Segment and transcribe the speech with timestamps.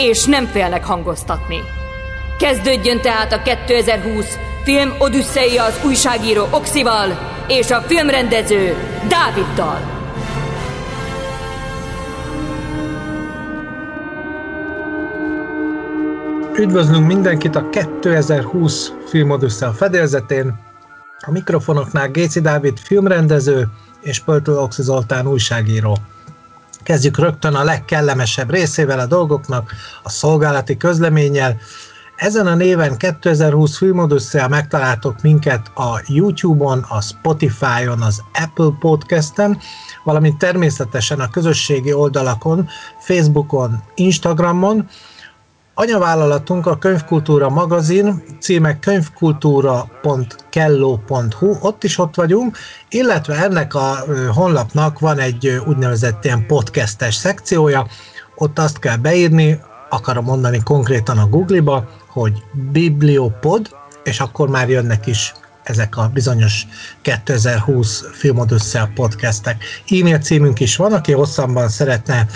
[0.00, 1.58] és nem félnek hangoztatni.
[2.38, 7.18] Kezdődjön tehát a 2020 film Odüsszei az újságíró Oxival
[7.48, 8.74] és a filmrendező
[9.08, 9.98] Dáviddal.
[16.58, 20.54] Üdvözlünk mindenkit a 2020 filmodusza a fedélzetén.
[21.26, 23.68] A mikrofonoknál Géci Dávid filmrendező
[24.00, 25.96] és Pöltő Oxi Zoltán újságíró.
[26.90, 31.56] Kezdjük rögtön a legkellemesebb részével a dolgoknak, a szolgálati közleménnyel.
[32.16, 39.58] Ezen a néven 2020 filmodusza megtaláltok minket a YouTube-on, a Spotify-on, az Apple Podcast-en,
[40.04, 42.68] valamint természetesen a közösségi oldalakon,
[42.98, 44.88] Facebookon, Instagramon,
[45.74, 52.56] Anyavállalatunk a Könyvkultúra magazin, címe könyvkultúra.kello.hu, ott is ott vagyunk,
[52.88, 54.04] illetve ennek a
[54.34, 57.86] honlapnak van egy úgynevezett ilyen podcastes szekciója,
[58.34, 65.06] ott azt kell beírni, akarom mondani konkrétan a Google-ba, hogy Bibliopod, és akkor már jönnek
[65.06, 66.66] is ezek a bizonyos
[67.02, 69.64] 2020 filmod össze a podcastek.
[69.88, 72.26] E-mail címünk is van, aki hosszabban szeretne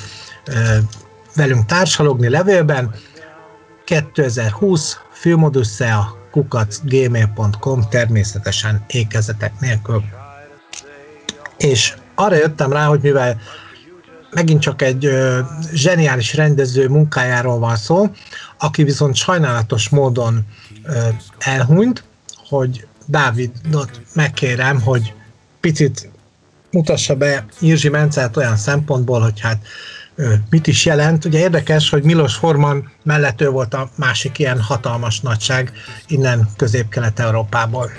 [1.35, 2.95] velünk társalogni levélben,
[3.85, 10.03] 2020 filmodusszea kukacgmail.com természetesen ékezetek nélkül.
[11.57, 13.41] És arra jöttem rá, hogy mivel
[14.31, 15.41] megint csak egy ö,
[15.73, 18.11] zseniális rendező munkájáról van szó,
[18.59, 20.47] aki viszont sajnálatos módon
[20.83, 22.05] ö, elhunyt,
[22.49, 25.13] hogy Dávidot megkérem, hogy
[25.61, 26.11] picit
[26.71, 29.67] mutassa be Irzsi Mencelt olyan szempontból, hogy hát
[30.51, 31.25] mit is jelent.
[31.25, 35.73] Ugye érdekes, hogy Milos Forman mellett ő volt a másik ilyen hatalmas nagyság
[36.07, 37.91] innen közép-kelet-európából.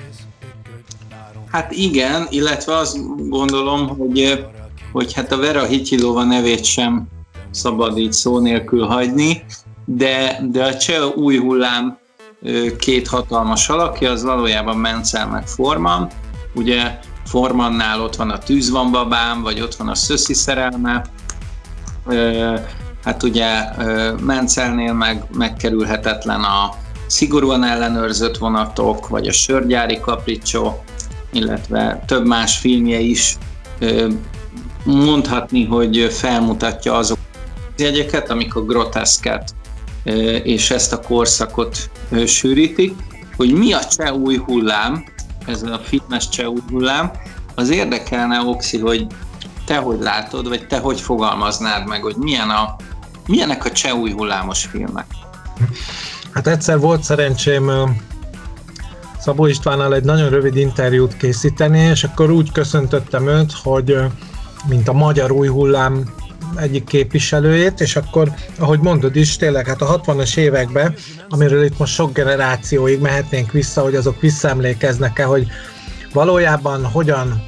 [1.52, 2.98] Hát igen, illetve azt
[3.30, 4.46] gondolom, hogy,
[4.92, 7.08] hogy hát a Vera Hityilova nevét sem
[7.52, 9.46] szabad így szó nélkül hagyni,
[9.86, 11.98] de, de a cseh új hullám
[12.78, 16.10] két hatalmas alakja, az valójában Mencel meg Forman.
[16.54, 21.06] Ugye Formannál ott van a Tűz van babám, vagy ott van a Szöszi szerelme,
[23.04, 23.50] hát ugye
[24.22, 26.74] Mencelnél meg megkerülhetetlen a
[27.08, 30.84] szigorúan ellenőrzött vonatok, vagy a sörgyári kapricsó,
[31.32, 33.38] illetve több más filmje is
[34.84, 37.18] mondhatni, hogy felmutatja azok
[37.76, 39.56] az jegyeket, amik a groteszket
[40.44, 41.90] és ezt a korszakot
[42.26, 42.96] sűrítik,
[43.38, 45.04] hogy mi a cseh új hullám,
[45.48, 47.12] ez a fitness cseh új hullám,
[47.56, 49.08] az érdekelne, Oxi, hogy
[49.66, 52.76] te hogy látod, vagy te hogy fogalmaznád meg, hogy milyen a,
[53.28, 55.06] milyenek a cseh új hullámos filmek?
[56.32, 57.72] Hát egyszer volt szerencsém
[59.20, 63.98] Szabó Istvánnal egy nagyon rövid interjút készíteni, és akkor úgy köszöntöttem őt, hogy
[64.68, 66.14] mint a magyar új hullám
[66.56, 70.96] egyik képviselőjét, és akkor, ahogy mondod is, tényleg hát a 60-as években,
[71.30, 75.48] amiről itt most sok generációig mehetnénk vissza, hogy azok visszaemlékeznek-e, hogy
[76.14, 77.44] valójában hogyan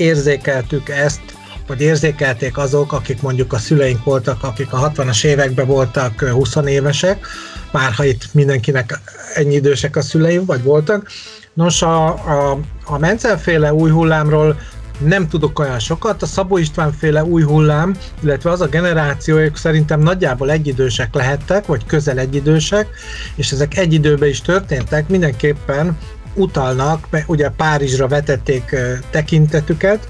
[0.00, 1.20] érzékeltük ezt,
[1.66, 7.26] vagy érzékelték azok, akik mondjuk a szüleink voltak, akik a 60-as években voltak 20 évesek,
[7.72, 9.00] már ha itt mindenkinek
[9.34, 11.08] ennyi idősek a szüleim, vagy voltak.
[11.54, 14.56] Nos, a, a, a Mencelféle új hullámról
[14.98, 19.56] nem tudok olyan sokat, a Szabó István féle új hullám, illetve az a generáció, ők
[19.56, 22.88] szerintem nagyjából egyidősek lehettek, vagy közel egyidősek,
[23.34, 25.98] és ezek egy időben is történtek, mindenképpen
[26.38, 28.76] utalnak, mert ugye Párizsra vetették
[29.10, 30.08] tekintetüket,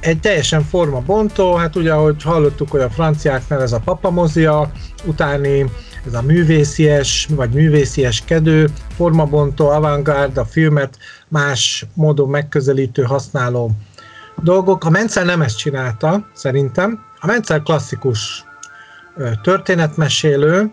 [0.00, 4.70] egy teljesen formabontó, hát ugye ahogy hallottuk, hogy a franciáknál ez a papamozia,
[5.04, 5.70] utáni
[6.06, 10.98] ez a művészies, vagy művészieskedő, formabontó, avantgárd, a filmet
[11.28, 13.70] más módon megközelítő, használó
[14.42, 14.84] dolgok.
[14.84, 17.00] A Mencel nem ezt csinálta, szerintem.
[17.20, 18.44] A Mencel klasszikus
[19.42, 20.70] történetmesélő,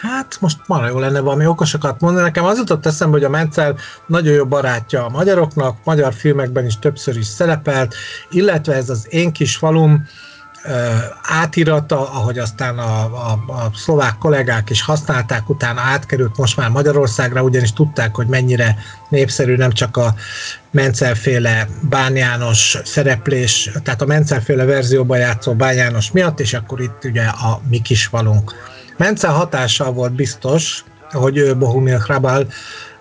[0.00, 2.24] Hát most már jó lenne valami okosokat mondani.
[2.24, 6.78] Nekem az jutott eszembe, hogy a Mencel nagyon jó barátja a magyaroknak, magyar filmekben is
[6.78, 7.94] többször is szerepelt,
[8.30, 10.06] illetve ez az én kis falum,
[11.22, 17.42] átirata, ahogy aztán a, a, a szlovák kollégák is használták, utána átkerült most már Magyarországra,
[17.42, 18.76] ugyanis tudták, hogy mennyire
[19.08, 20.14] népszerű nem csak a
[20.70, 27.04] Mencelféle Bán János szereplés, tehát a Mencelféle verzióban játszó Bán János miatt, és akkor itt
[27.04, 28.06] ugye a mi kis
[28.98, 32.46] Mencel hatással volt biztos, hogy ő Bohumil Hrabal,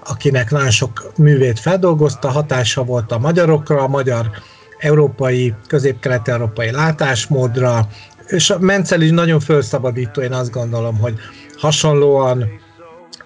[0.03, 4.29] akinek nagyon sok művét feldolgozta, hatása volt a magyarokra, a magyar
[4.77, 7.87] európai, közép-kelet-európai látásmódra,
[8.27, 11.13] és a Mencel is nagyon felszabadító, én azt gondolom, hogy
[11.57, 12.45] hasonlóan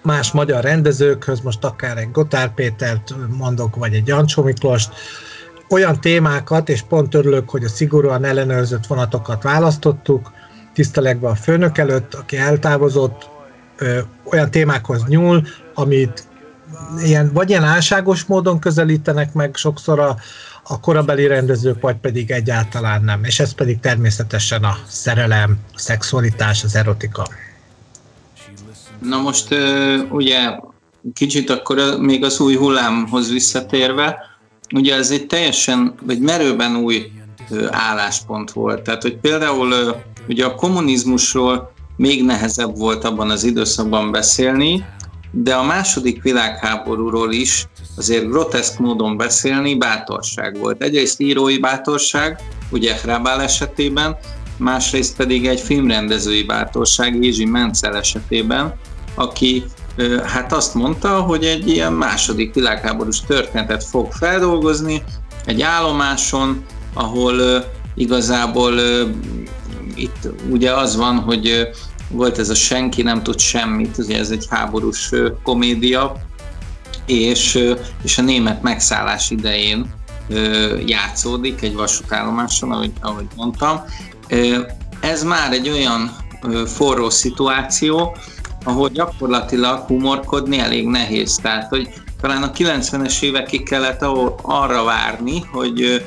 [0.02, 4.92] más magyar rendezőkhöz, most akár egy Gotár Pétert mondok, vagy egy Jancsó Miklost,
[5.68, 10.32] olyan témákat, és pont örülök, hogy a szigorúan ellenőrzött vonatokat választottuk,
[10.74, 13.28] tisztelegve a főnök előtt, aki eltávozott,
[13.78, 16.26] ö, olyan témákhoz nyúl, amit
[17.04, 20.16] ilyen, vagy ilyen álságos módon közelítenek meg sokszor a,
[20.62, 23.24] a korabeli rendezők, vagy pedig egyáltalán nem.
[23.24, 27.26] És ez pedig természetesen a szerelem, a szexualitás, az erotika.
[29.02, 29.54] Na most
[30.10, 30.58] ugye
[31.14, 34.18] kicsit akkor még az új hullámhoz visszatérve,
[34.74, 37.12] ugye ez egy teljesen, vagy merőben új
[37.70, 38.82] álláspont volt.
[38.82, 39.96] Tehát, hogy például
[40.28, 44.84] ugye a kommunizmusról még nehezebb volt abban az időszakban beszélni,
[45.30, 47.66] de a második világháborúról is
[47.96, 50.82] azért groteszk módon beszélni bátorság volt.
[50.82, 52.40] Egyrészt írói bátorság,
[52.70, 54.16] ugye Hrabál esetében,
[54.56, 58.74] másrészt pedig egy filmrendezői bátorság Jézsi Mencel esetében,
[59.14, 59.64] aki
[60.24, 65.02] hát azt mondta, hogy egy ilyen második világháborús történetet fog feldolgozni
[65.44, 66.64] egy állomáson,
[66.94, 67.64] ahol
[67.94, 68.72] igazából
[69.94, 71.68] itt ugye az van, hogy
[72.08, 75.10] volt ez a senki nem tud semmit, ugye ez egy háborús
[75.42, 76.16] komédia,
[77.06, 77.58] és,
[78.02, 79.94] és a német megszállás idején
[80.86, 83.80] játszódik egy vasútállomáson, ahogy, ahogy mondtam.
[85.00, 86.16] Ez már egy olyan
[86.66, 88.16] forró szituáció,
[88.64, 91.38] ahol gyakorlatilag humorkodni elég nehéz.
[91.42, 91.88] Tehát, hogy
[92.20, 94.02] talán a 90-es évekig kellett
[94.42, 96.02] arra várni, hogy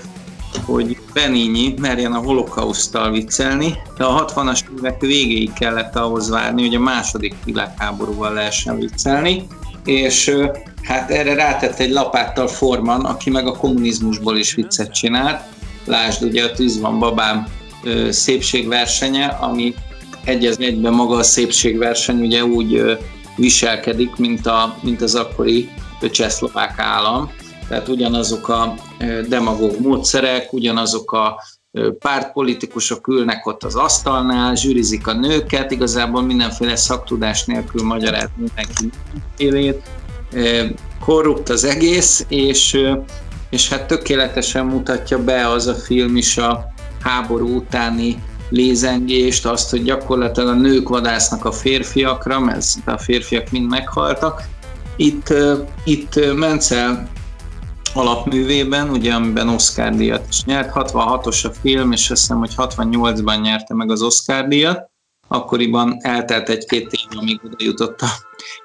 [0.66, 6.76] hogy Benigni merjen a holokausztal viccelni, de a 60-as évek végéig kellett ahhoz várni, hogy
[6.76, 9.48] a második világháborúval lehessen viccelni,
[9.86, 10.36] és
[10.82, 15.42] hát erre rátett egy lapáttal Forman, aki meg a kommunizmusból is viccet csinált.
[15.86, 17.48] Lásd, ugye a Tűz van babám
[18.10, 19.74] szépségversenye, ami
[20.24, 22.98] egyez egyben maga a szépségverseny ugye úgy
[23.36, 25.70] viselkedik, mint, a, mint az akkori
[26.12, 27.32] csehszlovák állam,
[27.68, 28.76] tehát ugyanazok a
[29.28, 31.36] demagóg módszerek, ugyanazok a
[32.00, 38.90] pártpolitikusok ülnek ott az asztalnál, zsűrizik a nőket, igazából mindenféle szaktudás nélkül magyaráz mindenki
[39.38, 39.82] élét.
[41.00, 42.78] Korrupt az egész, és,
[43.50, 49.84] és hát tökéletesen mutatja be az a film is a háború utáni lézengést, azt, hogy
[49.84, 54.44] gyakorlatilag a nők vadásznak a férfiakra, mert a férfiak mind meghaltak.
[54.96, 55.34] Itt,
[55.84, 57.10] itt Mencel
[57.96, 60.72] alapművében, ugye amiben Oscar díjat is nyert.
[60.74, 64.90] 66-os a film, és azt hiszem, hogy 68-ban nyerte meg az Oscar díjat.
[65.28, 68.08] Akkoriban eltelt egy-két év, amíg oda jutott a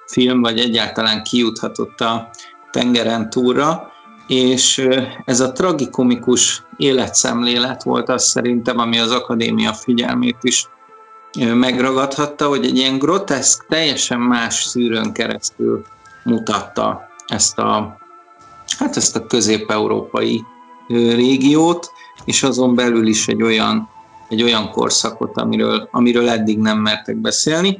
[0.06, 2.30] film, vagy egyáltalán kijuthatott a
[2.70, 3.92] tengeren túlra,
[4.26, 4.88] és
[5.24, 10.68] ez a tragikomikus életszemlélet volt az szerintem, ami az akadémia figyelmét is
[11.38, 15.84] megragadhatta, hogy egy ilyen groteszk, teljesen más szűrőn keresztül
[16.24, 17.99] mutatta ezt a
[18.80, 20.44] hát ezt a közép-európai
[20.88, 21.92] régiót,
[22.24, 23.88] és azon belül is egy olyan,
[24.28, 27.78] egy olyan korszakot, amiről, amiről eddig nem mertek beszélni.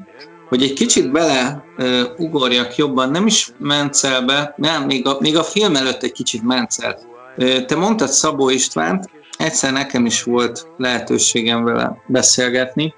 [0.48, 5.42] Hogy egy kicsit bele uh, ugorjak jobban, nem is Mencelbe, nem, még a, még a
[5.42, 6.98] film előtt egy kicsit Mencel.
[7.36, 12.94] Uh, te mondtad Szabó Istvánt, egyszer nekem is volt lehetőségem vele beszélgetni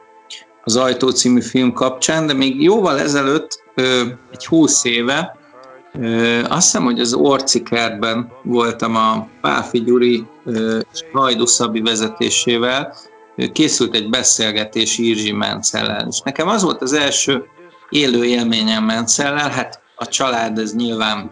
[0.65, 3.85] az Ajtó című film kapcsán, de még jóval ezelőtt, uh,
[4.33, 5.41] egy húsz éve,
[6.49, 10.27] azt hiszem, hogy az Orcikertben voltam a Páfi Gyuri
[10.93, 12.95] és Hajdu Szabi vezetésével,
[13.53, 17.45] készült egy beszélgetés Irzsi Mencellel, és nekem az volt az első
[17.89, 21.31] élő élményem Mencellel, hát a család ez nyilván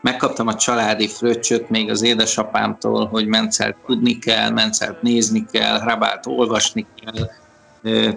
[0.00, 6.26] megkaptam a családi fröccsöt még az édesapámtól, hogy Mencelt tudni kell, Mencelt nézni kell, Hrabált
[6.26, 7.30] olvasni kell,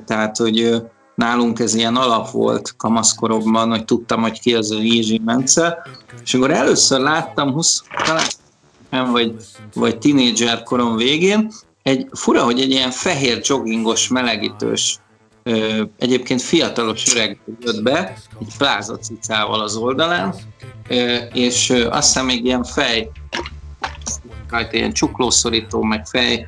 [0.06, 0.84] tehát hogy
[1.18, 5.78] nálunk ez ilyen alap volt kamaszkoromban, hogy tudtam, hogy ki az a Jézsi Mence,
[6.24, 7.84] és akkor először láttam 20,
[8.90, 9.36] talán vagy,
[9.74, 11.52] vagy tinédzser korom végén,
[11.84, 15.00] egy fura, hogy egy ilyen fehér joggingos, melegítős,
[15.98, 20.36] egyébként fiatalos öreg jött be, egy plázacicával az oldalán,
[21.34, 23.10] és azt hiszem még ilyen fej,
[24.50, 26.48] rajta ilyen csuklószorító, meg fej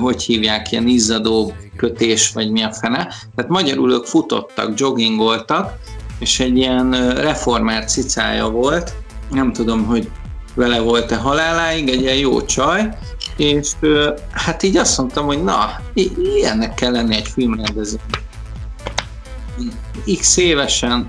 [0.00, 3.14] hogy hívják, ilyen izzadó kötés, vagy mi a fene.
[3.34, 5.78] Tehát magyarul ők futottak, joggingoltak,
[6.18, 8.92] és egy ilyen reformált cicája volt,
[9.30, 10.10] nem tudom, hogy
[10.54, 12.88] vele volt-e haláláig, egy ilyen jó csaj,
[13.36, 13.70] és
[14.30, 15.80] hát így azt mondtam, hogy na,
[16.36, 18.22] ilyennek kell lenni egy filmrendezőnek.
[20.18, 21.06] X évesen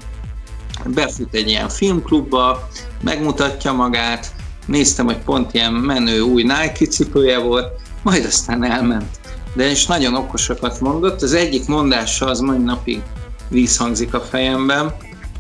[0.86, 2.70] befut egy ilyen filmklubba,
[3.02, 4.32] megmutatja magát,
[4.66, 7.68] néztem, hogy pont ilyen menő új Nike cipője volt,
[8.08, 9.20] majd aztán elment.
[9.56, 13.02] De is nagyon okosakat mondott, az egyik mondása az mai napig
[13.50, 14.96] vízhangzik a fejemben,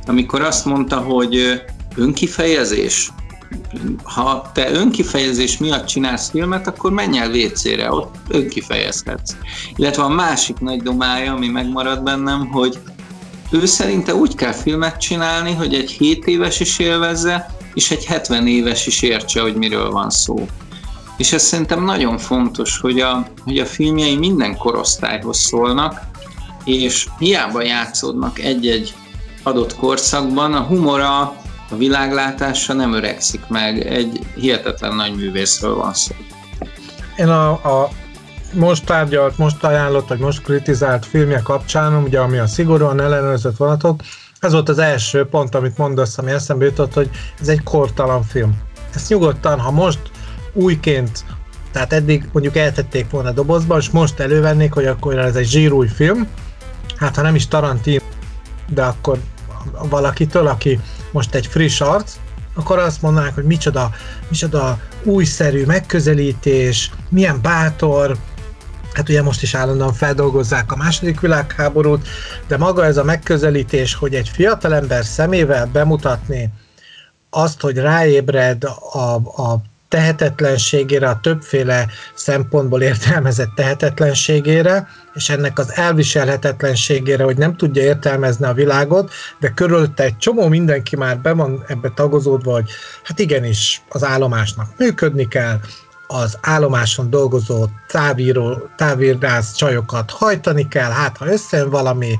[0.05, 1.61] amikor azt mondta, hogy
[1.95, 3.11] önkifejezés,
[4.03, 9.35] ha te önkifejezés miatt csinálsz filmet, akkor menj el WC-re, ott önkifejezhetsz.
[9.75, 12.79] Illetve a másik nagy domája, ami megmarad bennem, hogy
[13.51, 18.47] ő szerinte úgy kell filmet csinálni, hogy egy 7 éves is élvezze, és egy 70
[18.47, 20.47] éves is értse, hogy miről van szó.
[21.17, 25.99] És ez szerintem nagyon fontos, hogy a, hogy a filmjei minden korosztályhoz szólnak,
[26.63, 28.95] és hiába játszódnak egy-egy
[29.43, 31.19] adott korszakban, a humora,
[31.69, 36.15] a világlátása nem öregszik meg, egy hihetetlen nagy művészről van szó.
[37.17, 37.89] Én a, a
[38.53, 44.01] most tárgyalt, most ajánlott, vagy most kritizált filmje kapcsán, ugye ami a szigorúan ellenőrzött vonatok,
[44.39, 47.09] ez volt az első pont, amit mondasz, ami eszembe jutott, hogy
[47.41, 48.57] ez egy kortalan film.
[48.95, 49.99] Ezt nyugodtan, ha most
[50.57, 51.25] újként,
[51.71, 56.27] tehát eddig mondjuk eltették volna dobozba, és most elővennék, hogy akkor ez egy zsírúj film,
[56.95, 58.03] hát ha nem is Tarantino,
[58.67, 59.19] de akkor
[59.89, 60.79] valakitől, aki
[61.11, 62.15] most egy friss arc,
[62.55, 63.91] akkor azt mondanák, hogy micsoda,
[64.29, 68.17] micsoda újszerű megközelítés, milyen bátor,
[68.93, 72.07] hát ugye most is állandóan feldolgozzák a második világháborút,
[72.47, 76.49] de maga ez a megközelítés, hogy egy fiatalember szemével bemutatni
[77.29, 87.23] azt, hogy ráébred a, a tehetetlenségére, a többféle szempontból értelmezett tehetetlenségére, és ennek az elviselhetetlenségére,
[87.23, 91.91] hogy nem tudja értelmezni a világot, de körülötte egy csomó mindenki már be van ebbe
[91.95, 92.69] tagozódva, hogy
[93.03, 95.59] hát igenis az állomásnak működni kell,
[96.07, 102.19] az állomáson dolgozó távíró, távírász csajokat hajtani kell, hát ha összejön valami,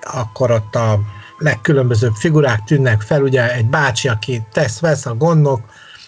[0.00, 1.00] akkor ott a
[1.38, 5.60] legkülönbözőbb figurák tűnnek fel, ugye egy bácsi, aki tesz, vesz a gondok,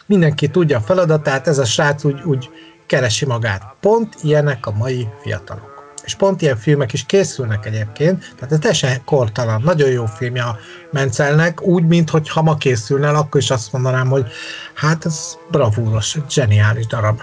[0.06, 2.50] mindenki tudja a feladatát, ez a srác úgy, úgy
[2.87, 3.62] keresi magát.
[3.80, 5.71] Pont ilyenek a mai fiatalok.
[6.04, 10.59] És pont ilyen filmek is készülnek egyébként, tehát ez teljesen kortalan, nagyon jó filmje a
[10.90, 14.26] Mencelnek, úgy, mint hogy ha ma készülne, akkor is azt mondanám, hogy
[14.75, 17.23] hát ez bravúros, zseniális darab.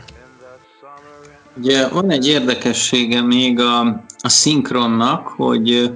[1.58, 3.80] Ugye van egy érdekessége még a,
[4.18, 5.92] a szinkronnak, hogy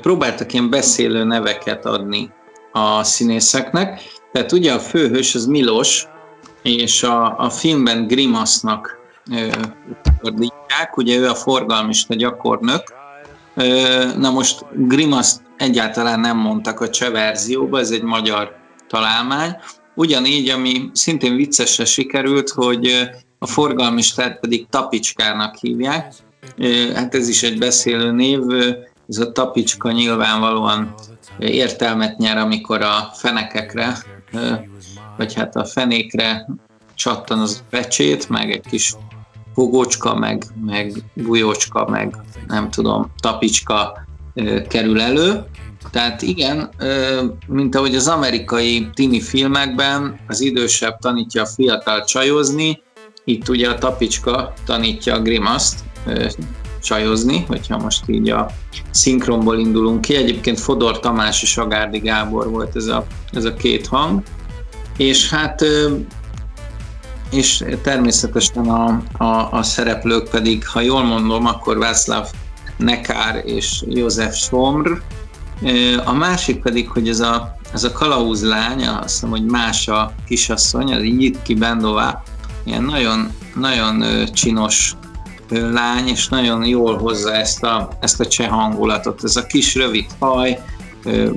[0.00, 2.30] próbáltak ilyen beszélő neveket adni
[2.72, 4.00] a színészeknek,
[4.32, 6.06] tehát ugye a főhős az Milos,
[6.62, 8.98] és a, a filmben Grimasznak
[10.20, 12.82] fordítják, ugye ő a forgalmista gyakornök.
[14.16, 18.56] Na most Grimaszt egyáltalán nem mondtak a cseh verzióba, ez egy magyar
[18.88, 19.56] találmány.
[19.94, 26.14] Ugyanígy, ami szintén viccesre sikerült, hogy a forgalmistát pedig Tapicskának hívják.
[26.94, 28.40] Hát ez is egy beszélő név,
[29.08, 30.94] ez a Tapicska nyilvánvalóan
[31.38, 33.98] értelmet nyer, amikor a fenekekre,
[35.16, 36.46] vagy hát a fenékre
[36.94, 38.94] csattan az pecsét, meg egy kis
[39.54, 44.06] fogócska, meg, meg bujócska, meg nem tudom, tapicska
[44.68, 45.44] kerül elő.
[45.90, 46.70] Tehát igen,
[47.46, 52.82] mint ahogy az amerikai tini filmekben az idősebb tanítja a fiatal csajozni,
[53.24, 55.78] itt ugye a tapicska tanítja a grimaszt
[56.82, 58.50] csajozni, hogyha most így a
[58.90, 60.14] szinkronból indulunk ki.
[60.14, 64.22] Egyébként Fodor Tamás és Agárdi Gábor volt ez a, ez a két hang.
[64.96, 65.64] És hát
[67.30, 72.28] és természetesen a, a, a szereplők pedig, ha jól mondom, akkor Václav
[72.76, 75.02] Nekár és József Somr.
[76.04, 80.94] A másik pedig, hogy ez a, ez a kalauzlány, azt hiszem, hogy más a kisasszony,
[80.94, 82.22] az Jitki Bendová,
[82.64, 84.94] ilyen nagyon, nagyon csinos
[85.50, 89.24] lány, és nagyon jól hozza ezt a, ezt a cseh hangulatot.
[89.24, 90.62] Ez a kis rövid haj,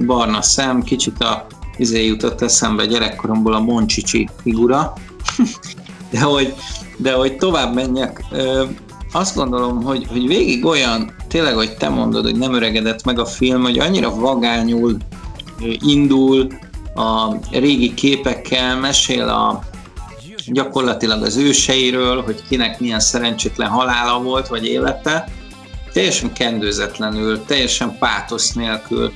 [0.06, 1.46] barna szem, kicsit a
[1.78, 4.94] izé jutott eszembe gyerekkoromból a Moncsicsi figura,
[6.12, 6.54] de hogy,
[6.98, 8.24] de hogy tovább menjek,
[9.12, 13.26] azt gondolom, hogy, hogy végig olyan, tényleg, hogy te mondod, hogy nem öregedett meg a
[13.26, 14.98] film, hogy annyira vagányul
[15.80, 16.48] indul
[16.96, 19.64] a régi képekkel, mesél a,
[20.48, 25.28] gyakorlatilag az őseiről, hogy kinek milyen szerencsétlen halála volt, vagy élete,
[25.94, 29.12] teljesen kendőzetlenül, teljesen pátosz nélkül.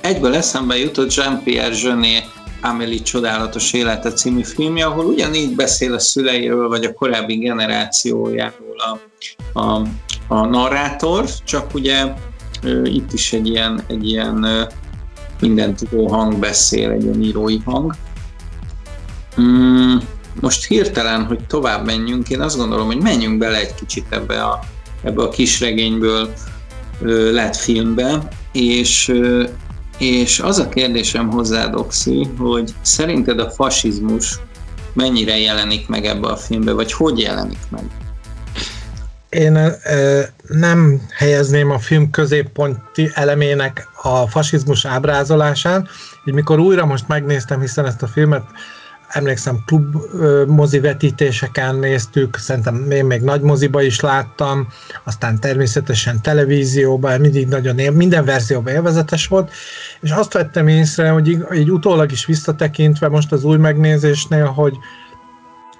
[0.00, 6.68] Egyből eszembe jutott Jean-Pierre Jeunet Amelie csodálatos élete című filmje, ahol ugyanígy beszél a szüleiről,
[6.68, 9.82] vagy a korábbi generációjáról a, a,
[10.28, 12.12] a narrátor, csak ugye
[12.84, 14.68] itt is egy ilyen, egy ilyen
[15.40, 17.94] minden tudó hang beszél, egy ilyen írói hang.
[19.40, 19.96] Mm,
[20.40, 24.60] most hirtelen, hogy tovább menjünk, én azt gondolom, hogy menjünk bele egy kicsit ebbe a,
[25.02, 26.34] ebbe a kisregényből
[27.32, 29.12] lett filmbe, és,
[29.98, 34.38] és az a kérdésem hozzád, Oxi, hogy szerinted a fasizmus
[34.92, 37.84] mennyire jelenik meg ebbe a filmbe, vagy hogy jelenik meg?
[39.28, 39.78] Én e,
[40.48, 45.88] nem helyezném a film középponti elemének a fasizmus ábrázolásán,
[46.24, 48.44] így mikor újra most megnéztem, hiszen ezt a filmet
[49.14, 49.96] emlékszem, klub
[50.46, 54.68] mozi vetítéseken néztük, szerintem én még nagy moziba is láttam,
[55.04, 59.52] aztán természetesen televízióban, mindig nagyon él, minden verzióban élvezetes volt,
[60.00, 64.74] és azt vettem észre, hogy így, utólag is visszatekintve most az új megnézésnél, hogy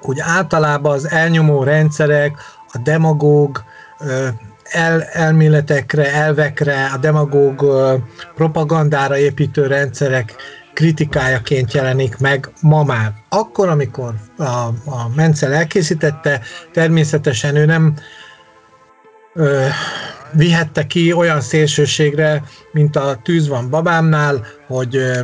[0.03, 2.37] úgy általában az elnyomó rendszerek,
[2.73, 3.65] a demagóg
[4.65, 7.65] el, elméletekre, elvekre, a demagóg
[8.35, 10.35] propagandára építő rendszerek
[10.75, 13.13] kritikájaként jelenik meg ma már.
[13.29, 14.43] Akkor, amikor a,
[14.85, 16.41] a Mencel elkészítette,
[16.73, 17.95] természetesen ő nem
[19.35, 19.67] ö,
[20.33, 25.21] vihette ki olyan szélsőségre, mint a tűz van babámnál, hogy ö,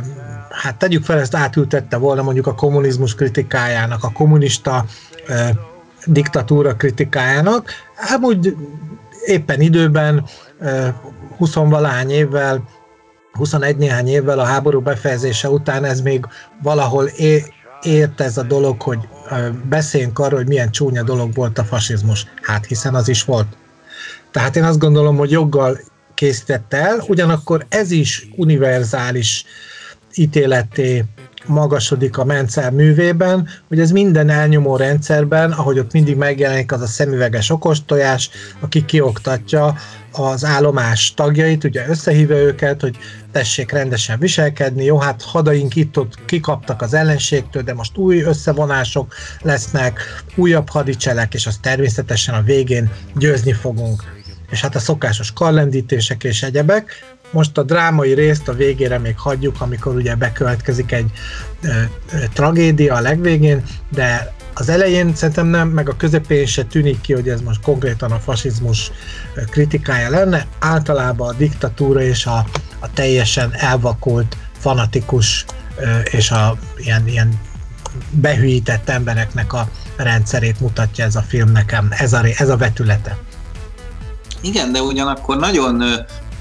[0.49, 4.85] hát tegyük fel, ezt átültette volna mondjuk a kommunizmus kritikájának, a kommunista
[5.27, 5.33] ö,
[6.05, 7.69] diktatúra kritikájának.
[7.95, 8.55] Hát úgy
[9.25, 10.25] éppen időben,
[11.37, 12.63] 20 valány évvel
[13.33, 16.25] 21 néhány évvel a háború befejezése után ez még
[16.63, 18.99] valahol é- ért ez a dolog, hogy
[19.69, 22.25] beszéljünk arról, hogy milyen csúnya dolog volt a fasizmus.
[22.41, 23.47] Hát hiszen az is volt.
[24.31, 25.79] Tehát én azt gondolom, hogy joggal
[26.13, 29.45] készítette el, ugyanakkor ez is univerzális
[30.13, 31.05] ítéleté
[31.45, 36.87] magasodik a Mencer művében, hogy ez minden elnyomó rendszerben, ahogy ott mindig megjelenik az a
[36.87, 39.75] szemüveges okostojás, aki kioktatja
[40.11, 42.97] az állomás tagjait, ugye összehívja őket, hogy
[43.31, 49.99] tessék rendesen viselkedni, jó, hát hadaink itt-ott kikaptak az ellenségtől, de most új összevonások lesznek,
[50.35, 54.03] újabb hadicselek, és az természetesen a végén győzni fogunk.
[54.49, 56.91] És hát a szokásos kallendítések és egyebek,
[57.31, 61.11] most a drámai részt a végére még hagyjuk, amikor ugye bekövetkezik egy
[61.63, 67.01] ö, ö, tragédia a legvégén, de az elején szerintem nem, meg a közepén se tűnik
[67.01, 68.91] ki, hogy ez most konkrétan a fasizmus
[69.49, 70.47] kritikája lenne.
[70.59, 72.45] Általában a diktatúra és a,
[72.79, 75.45] a teljesen elvakult, fanatikus
[76.11, 77.39] és a ilyen, ilyen
[78.09, 83.17] behűített embereknek a rendszerét mutatja ez a film nekem, ez a, ez a vetülete.
[84.41, 85.83] Igen, de ugyanakkor nagyon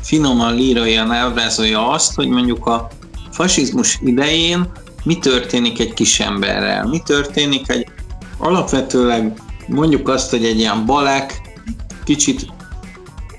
[0.03, 2.89] finoman líraian elvrázolja azt, hogy mondjuk a
[3.31, 4.71] fasizmus idején
[5.05, 7.87] mi történik egy kis emberrel, mi történik egy
[8.41, 11.41] alapvetőleg mondjuk azt, hogy egy ilyen balek,
[12.05, 12.47] kicsit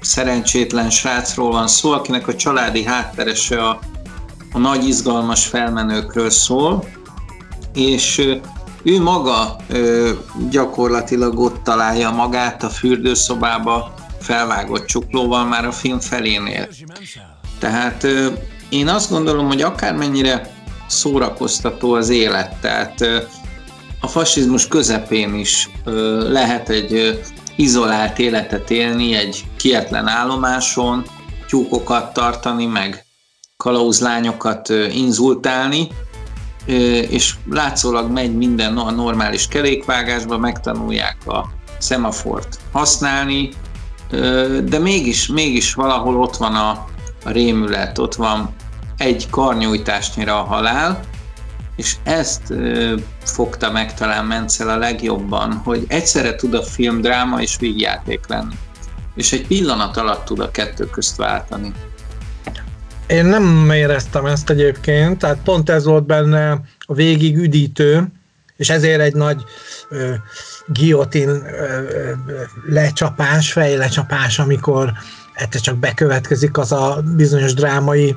[0.01, 3.79] szerencsétlen srácról van szó, akinek a családi hátterese a,
[4.53, 6.85] a nagy izgalmas felmenőkről szól,
[7.73, 8.39] és
[8.83, 10.11] ő maga ö,
[10.49, 16.67] gyakorlatilag ott találja magát a fürdőszobába felvágott csuklóval már a film felénél.
[17.59, 18.27] Tehát ö,
[18.69, 20.53] én azt gondolom, hogy akármennyire
[20.87, 23.17] szórakoztató az élet, tehát ö,
[24.01, 27.11] a fasizmus közepén is ö, lehet egy ö,
[27.55, 31.05] izolált életet élni, egy kietlen állomáson,
[31.47, 33.05] tyúkokat tartani, meg
[33.57, 35.87] kalauzlányokat ö, inzultálni,
[36.65, 43.49] ö, és látszólag megy minden a normális kerékvágásba, megtanulják a szemafort használni,
[44.09, 46.69] ö, de mégis, mégis valahol ott van a,
[47.23, 48.55] a rémület, ott van
[48.97, 50.99] egy karnyújtásnyira a halál,
[51.75, 57.41] és ezt ö, fogta meg talán Mencel a legjobban, hogy egyszerre tud a film dráma
[57.41, 58.55] és vígjáték lenni.
[59.15, 61.73] És egy pillanat alatt tud a kettő közt váltani.
[63.07, 68.07] Én nem éreztem ezt egyébként, tehát pont ez volt benne a végig üdítő,
[68.55, 69.43] és ezért egy nagy
[69.89, 70.13] ö,
[70.67, 72.11] guillotine ö,
[72.69, 74.91] lecsapás, fejlecsapás, amikor
[75.33, 78.15] egyszer csak bekövetkezik az a bizonyos drámai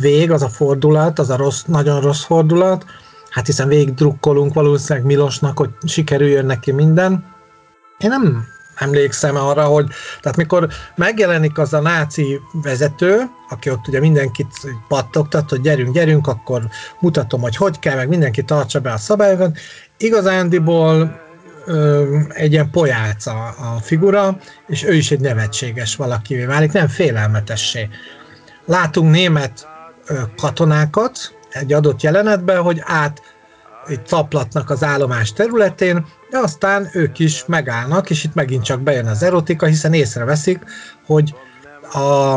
[0.00, 2.84] vég, az a fordulat, az a rossz, nagyon rossz fordulat,
[3.30, 7.24] hát hiszen végig drukkolunk valószínűleg Milosnak, hogy sikerüljön neki minden.
[7.98, 9.86] Én nem emlékszem arra, hogy
[10.20, 14.46] tehát mikor megjelenik az a náci vezető, aki ott ugye mindenkit
[14.88, 16.62] pattogtat, hogy gyerünk, gyerünk, akkor
[17.00, 19.58] mutatom, hogy hogy kell, meg mindenki tartsa be a szabályokat.
[19.96, 21.20] Igazándiból
[21.66, 27.88] ö, egy ilyen pojáca a figura, és ő is egy nevetséges valakivé válik, nem félelmetessé.
[28.64, 29.66] Látunk német
[30.36, 33.22] katonákat, egy adott jelenetben, hogy át
[33.88, 39.06] itt taplatnak az állomás területén, de aztán ők is megállnak, és itt megint csak bejön
[39.06, 40.64] az erotika, hiszen észreveszik,
[41.06, 41.34] hogy
[41.92, 42.36] a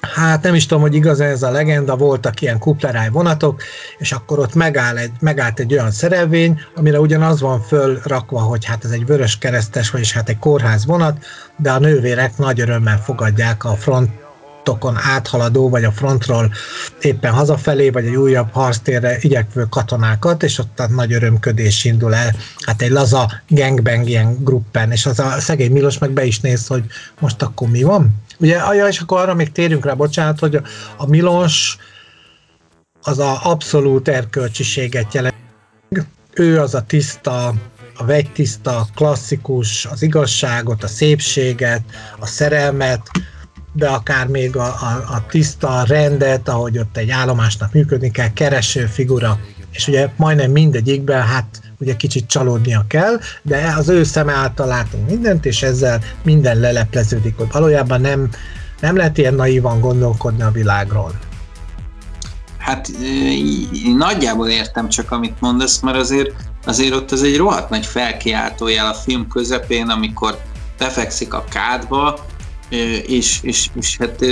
[0.00, 3.62] hát nem is tudom, hogy igaz ez a legenda, voltak ilyen kupleráj vonatok,
[3.98, 8.84] és akkor ott megáll egy, megállt egy olyan szerelvény, amire ugyanaz van fölrakva, hogy hát
[8.84, 11.24] ez egy vörös keresztes, vagyis hát egy kórház vonat,
[11.56, 14.10] de a nővérek nagy örömmel fogadják a front
[14.68, 16.52] frontokon áthaladó, vagy a frontról
[17.00, 22.34] éppen hazafelé, vagy egy újabb harctérre igyekvő katonákat, és ott nagy örömködés indul el.
[22.66, 26.66] Hát egy laza gangbang ilyen gruppen, és az a szegény Milos meg be is néz,
[26.66, 26.84] hogy
[27.20, 28.10] most akkor mi van?
[28.38, 30.60] Ugye, és akkor arra még térjünk rá, bocsánat, hogy
[30.96, 31.76] a Milos
[33.02, 35.34] az a abszolút erkölcsiséget jelent.
[36.32, 37.54] Ő az a tiszta,
[37.96, 41.82] a vegytiszta, klasszikus, az igazságot, a szépséget,
[42.18, 43.10] a szerelmet,
[43.78, 48.86] de akár még a, a, a tiszta rendet, ahogy ott egy állomásnak működni kell, kereső
[48.86, 49.38] figura.
[49.70, 55.08] És ugye majdnem mindegyikben, hát ugye kicsit csalódnia kell, de az ő szeme által látunk
[55.08, 58.28] mindent, és ezzel minden lelepleződik, hogy valójában nem,
[58.80, 61.12] nem lehet ilyen naívan gondolkodni a világról.
[62.58, 62.90] Hát
[63.96, 66.34] nagyjából értem csak, amit mondasz, mert azért,
[66.66, 70.38] azért ott az egy rohadt nagy felkiáltójel a film közepén, amikor
[70.78, 72.18] befekszik a kádba,
[73.06, 74.24] és, és, és hát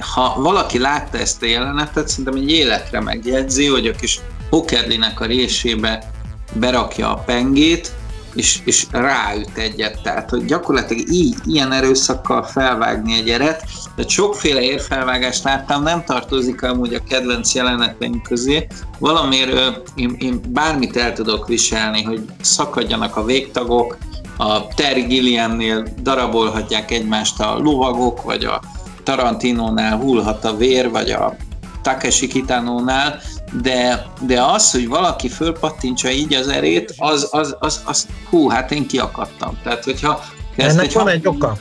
[0.00, 5.24] ha valaki látta ezt a jelenetet, szerintem egy életre megjegyzi, hogy a kis Hokedlinek a
[5.24, 6.10] résébe
[6.52, 7.92] berakja a pengét,
[8.36, 10.02] és, és ráüt egyet.
[10.02, 13.62] Tehát, hogy gyakorlatilag így, ilyen erőszakkal felvágni egy eret,
[13.96, 18.66] de sokféle érfelvágást láttam, nem tartozik amúgy a kedvenc jeleneteink közé.
[18.98, 23.96] Valamiért én, én bármit el tudok viselni, hogy szakadjanak a végtagok,
[24.36, 28.60] a Terry Gilliamnél darabolhatják egymást a lovagok, vagy a
[29.02, 31.36] Tarantinónál hullhat a vér, vagy a
[31.82, 33.20] Takeshi Kitanónál,
[33.62, 38.70] de, de az, hogy valaki fölpattintsa így az erét, az, az, az, az hú, hát
[38.70, 39.58] én kiakadtam.
[39.62, 40.24] Tehát, hogyha
[40.56, 41.56] ezt Ennek egy van egy oka.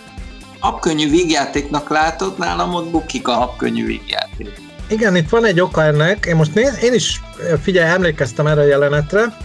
[0.59, 4.61] Habkönnyű vígjátéknak látod, nálam ott bukik a habkönnyű vígjáték.
[4.89, 6.25] Igen, itt van egy oka ennek.
[6.25, 7.21] Én most néz, én is,
[7.61, 9.37] figyelj, emlékeztem erre a jelenetre,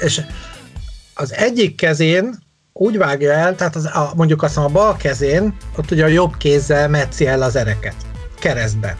[0.00, 0.20] és
[1.14, 2.38] az egyik kezén
[2.82, 6.36] úgy vágja el, tehát az, a, mondjuk azt a bal kezén, ott ugye a jobb
[6.36, 7.94] kézzel metszi el az ereket,
[8.38, 8.96] keresztbe.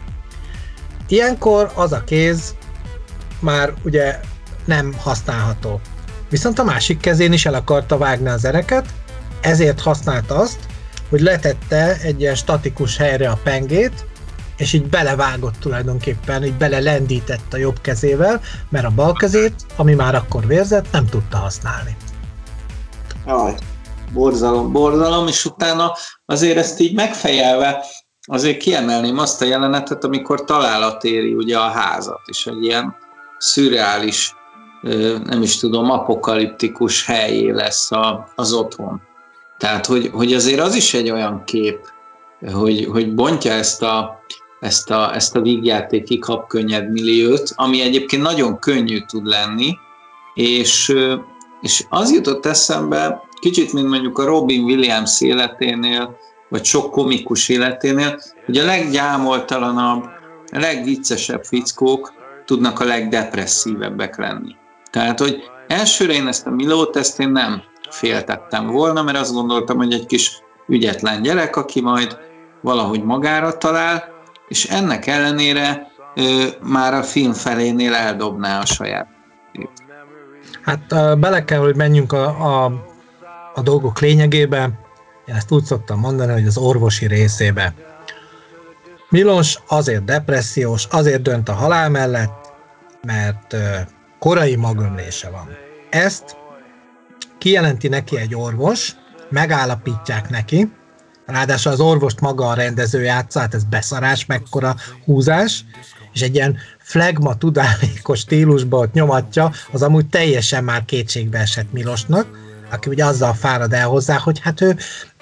[1.07, 2.55] Ilyenkor az a kéz
[3.39, 4.19] már ugye
[4.65, 5.81] nem használható.
[6.29, 8.85] Viszont a másik kezén is el akarta vágni az ereket,
[9.41, 10.59] ezért használta azt,
[11.09, 14.05] hogy letette egy ilyen statikus helyre a pengét,
[14.57, 20.15] és így belevágott tulajdonképpen, így belelendített a jobb kezével, mert a bal kezét, ami már
[20.15, 21.95] akkor vérzett, nem tudta használni.
[23.25, 23.55] Aj,
[24.13, 25.91] borzalom, borzalom, és utána
[26.25, 27.85] azért ezt így megfejelve,
[28.25, 32.95] azért kiemelném azt a jelenetet, amikor találat éri ugye a házat, és egy ilyen
[33.37, 34.35] szürreális,
[35.23, 39.01] nem is tudom, apokaliptikus helyé lesz a, az otthon.
[39.57, 41.79] Tehát, hogy, hogy azért az is egy olyan kép,
[42.53, 44.19] hogy, hogy bontja ezt a,
[44.59, 49.77] ezt a, ezt a vígjátéki kapkönnyed milliót, ami egyébként nagyon könnyű tud lenni,
[50.33, 50.95] és,
[51.61, 56.17] és az jutott eszembe, kicsit, mint mondjuk a Robin Williams életénél,
[56.49, 60.03] vagy sok komikus életénél, hogy a leggyámoltalanabb,
[60.51, 62.13] a legviccesebb fickók
[62.45, 64.55] tudnak a legdepresszívebbek lenni.
[64.91, 69.77] Tehát, hogy elsőre én ezt a Milót, ezt én nem féltettem volna, mert azt gondoltam,
[69.77, 72.17] hogy egy kis ügyetlen gyerek, aki majd
[72.61, 74.03] valahogy magára talál,
[74.47, 79.07] és ennek ellenére ö, már a film felénél eldobná a saját.
[80.61, 82.71] Hát bele kell, hogy menjünk a, a,
[83.53, 84.69] a dolgok lényegébe.
[85.25, 87.73] Én ezt úgy szoktam mondani, hogy az orvosi részébe.
[89.09, 92.51] Milos azért depressziós, azért dönt a halál mellett,
[93.01, 93.55] mert
[94.19, 95.47] korai magömlése van.
[95.89, 96.35] Ezt
[97.37, 98.95] kijelenti neki egy orvos,
[99.29, 100.71] megállapítják neki,
[101.25, 105.65] ráadásul az orvost maga a rendező játsza, hát ez beszarás, mekkora húzás,
[106.13, 112.42] és egy ilyen flagma tudálékos stílusba ott nyomatja, az amúgy teljesen már kétségbe esett Milosnak,
[112.73, 114.77] aki ugye azzal fárad el hozzá, hogy hát ő,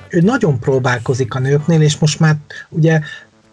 [0.10, 2.36] ő nagyon próbálkozik a nőknél, és most már
[2.70, 3.00] ugye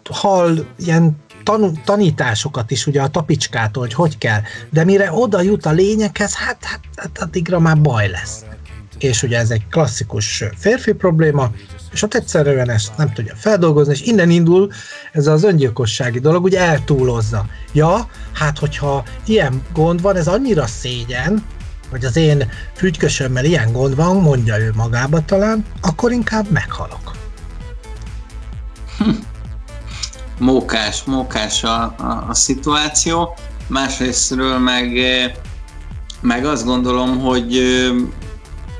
[0.09, 5.65] hall ilyen tan- tanításokat is ugye a tapicskától, hogy hogy kell, de mire oda jut
[5.65, 8.43] a lényekhez, hát, hát, hát addigra már baj lesz.
[8.99, 11.51] És ugye ez egy klasszikus férfi probléma,
[11.91, 14.71] és ott egyszerűen ezt nem tudja feldolgozni, és innen indul
[15.11, 17.45] ez az öngyilkossági dolog, ugye eltúlozza.
[17.73, 21.43] Ja, hát hogyha ilyen gond van, ez annyira szégyen,
[21.89, 27.11] hogy az én fügykösömmel ilyen gond van, mondja ő magába talán, akkor inkább meghalok.
[28.97, 29.09] Hm
[30.39, 33.37] mókás, mókás a, a, a szituáció.
[33.67, 34.99] másrésztről meg,
[36.21, 37.61] meg azt gondolom, hogy,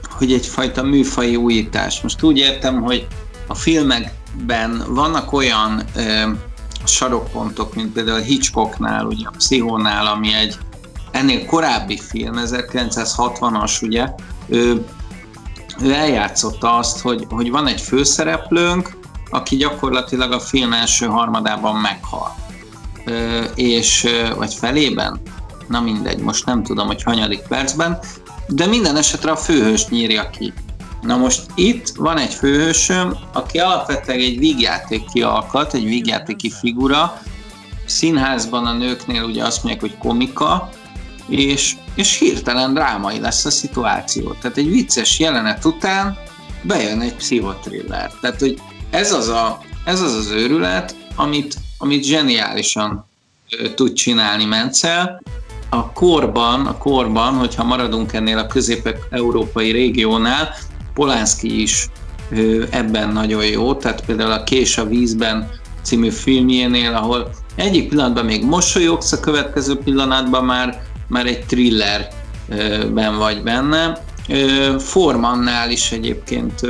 [0.10, 2.02] hogy egyfajta műfai újítás.
[2.02, 3.08] Most úgy értem, hogy
[3.48, 5.84] a filmekben vannak olyan
[6.86, 10.58] sarokpontok, mint például Hitchcocknál, ugye a Pszichónál, ami egy
[11.12, 14.08] ennél korábbi film, 1960-as, ugye,
[14.48, 14.86] ő,
[15.82, 18.98] ő eljátszotta azt, hogy, hogy van egy főszereplőnk,
[19.30, 22.36] aki gyakorlatilag a film első harmadában meghal.
[23.06, 25.22] Ö, és, vagy felében,
[25.68, 28.00] na mindegy, most nem tudom, hogy hanyadik percben,
[28.48, 30.54] de minden esetre a főhős nyírja ki.
[31.02, 37.22] Na most itt van egy főhősöm, aki alapvetően egy vígjáték kialkat, egy vígjátéki figura,
[37.86, 40.70] színházban a nőknél ugye azt mondják, hogy komika,
[41.30, 44.36] és, és hirtelen drámai lesz a szituáció.
[44.42, 46.18] Tehát egy vicces jelenet után
[46.62, 48.12] bejön egy pszichotriller.
[48.22, 53.08] Tehát, hogy ez az a, ez az, az őrület, amit, amit zseniálisan
[53.76, 55.22] tud csinálni Mencel.
[55.70, 60.56] A korban, a korban, hogyha maradunk ennél a közép-európai régiónál,
[60.94, 61.88] Polánszki is
[62.70, 65.50] ebben nagyon jó, tehát például a Kés a vízben
[65.82, 73.44] című filmjénél, ahol egyik pillanatban még mosolyogsz, a következő pillanatban már már egy thrillerben vagy
[73.44, 74.02] benne.
[74.78, 76.62] Formannál is egyébként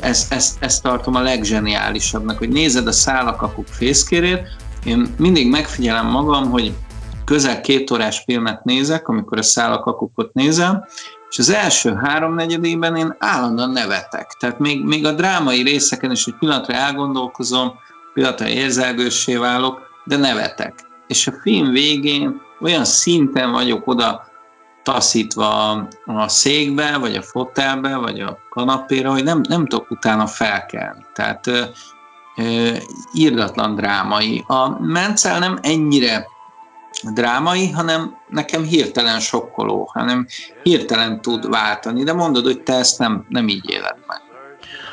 [0.00, 4.40] ezt, ezt, ezt tartom a legzseniálisabbnak, hogy nézed a szálakakuk fészkérét,
[4.84, 6.72] én mindig megfigyelem magam, hogy
[7.24, 10.84] közel két órás filmet nézek, amikor a szálakakukot nézem,
[11.30, 14.36] és az első háromnegyedében én állandóan nevetek.
[14.38, 17.72] Tehát még, még a drámai részeken is egy pillanatra elgondolkozom,
[18.14, 20.74] pillanatra érzelgőssé válok, de nevetek.
[21.06, 24.30] És a film végén olyan szinten vagyok oda
[24.82, 25.70] taszítva
[26.04, 31.04] a székbe, vagy a fotelbe, vagy a kanapéra, hogy nem, nem tudok utána felkelni.
[31.14, 31.62] Tehát ö,
[32.36, 32.70] ö,
[33.12, 34.44] írdatlan drámai.
[34.46, 36.26] A Mencel nem ennyire
[37.14, 40.26] drámai, hanem nekem hirtelen sokkoló, hanem
[40.62, 44.20] hirtelen tud váltani, de mondod, hogy te ezt nem, nem így éled meg.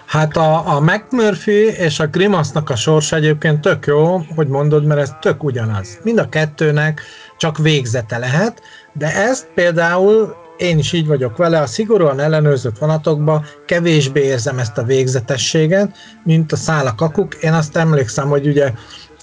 [0.05, 4.99] Hát a, a McMurphy és a Grimace-nak a sorsa egyébként tök jó, hogy mondod, mert
[4.99, 5.99] ez tök ugyanaz.
[6.03, 7.01] Mind a kettőnek
[7.39, 8.61] csak végzete lehet,
[8.93, 14.77] de ezt például én is így vagyok vele, a szigorúan ellenőrzött vonatokban kevésbé érzem ezt
[14.77, 17.35] a végzetességet, mint a szálakakuk.
[17.35, 18.71] Én azt emlékszem, hogy ugye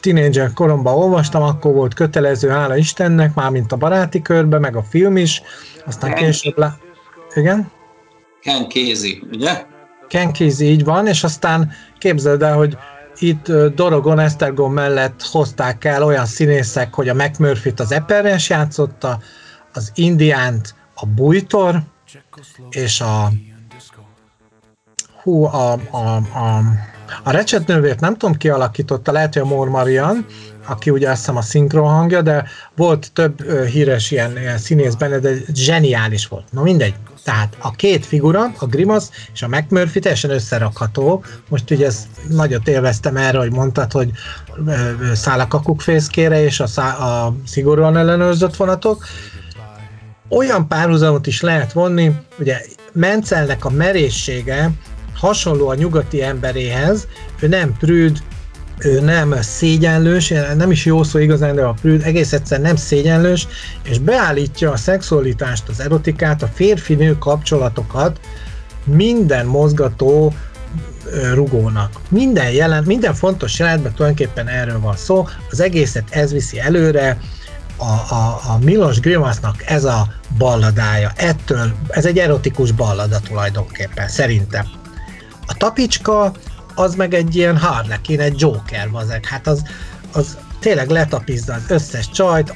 [0.00, 4.82] tínédzser koromban olvastam, akkor volt kötelező, hála Istennek, már mint a baráti körbe, meg a
[4.82, 5.42] film is,
[5.86, 6.78] aztán Ken, később le...
[7.34, 7.70] Igen?
[8.40, 9.64] Ken Kézi, ugye?
[10.08, 12.76] Ken Kézi, így van, és aztán képzeld el, hogy
[13.18, 19.18] itt Dorogon Esztergom mellett hozták el olyan színészek, hogy a McMurphy-t az Eperens játszotta,
[19.72, 21.82] az Indiánt a Bújtor,
[22.70, 23.30] és a
[25.22, 26.62] hú, a, a, a,
[27.22, 30.26] a recsetnővért nem tudom ki alakította, lehet, hogy a Mor Marian,
[30.66, 32.44] aki ugye azt hiszem a szinkron hangja, de
[32.76, 36.44] volt több híres ilyen, ilyen színész benne, de zseniális volt.
[36.50, 36.94] Na mindegy.
[37.26, 41.24] Tehát a két figura, a Grimace és a McMurphy teljesen összerakható.
[41.48, 44.10] Most ugye ezt nagyot élveztem erre, hogy mondtad, hogy
[45.14, 49.04] száll a kakukfészkére és a, szá- a szigorúan ellenőrzött vonatok.
[50.28, 52.60] Olyan párhuzamot is lehet vonni, ugye
[52.92, 54.70] Mencelnek a merészsége
[55.14, 57.06] hasonló a nyugati emberéhez,
[57.40, 58.22] ő nem prűd,
[58.78, 63.46] ő nem szégyenlős, nem is jó szó igazán, de a prűd egész egyszer nem szégyenlős,
[63.82, 68.20] és beállítja a szexualitást, az erotikát, a férfi-nő kapcsolatokat
[68.84, 70.34] minden mozgató
[71.34, 72.00] rugónak.
[72.08, 77.18] Minden, jelen, minden fontos jelenetben tulajdonképpen erről van szó, az egészet ez viszi előre,
[77.76, 80.06] a, a, a Milos Grimasnak ez a
[80.38, 84.66] balladája, ettől, ez egy erotikus ballada tulajdonképpen, szerintem.
[85.46, 86.32] A tapicska
[86.76, 89.24] az meg egy ilyen Harlequin, egy Joker vazeg.
[89.24, 89.62] Hát az,
[90.12, 92.54] az tényleg letapizza az összes csajt,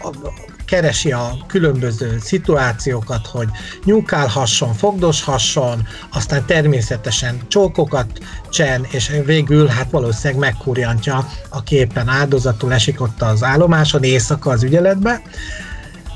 [0.70, 3.48] keresi a különböző szituációkat, hogy
[3.84, 8.06] nyúkálhasson, fogdoshasson, aztán természetesen csókokat
[8.50, 14.62] csen, és végül hát valószínűleg megkurjantja, aki éppen áldozatul esik ott az állomáson éjszaka az
[14.62, 15.22] ügyeletbe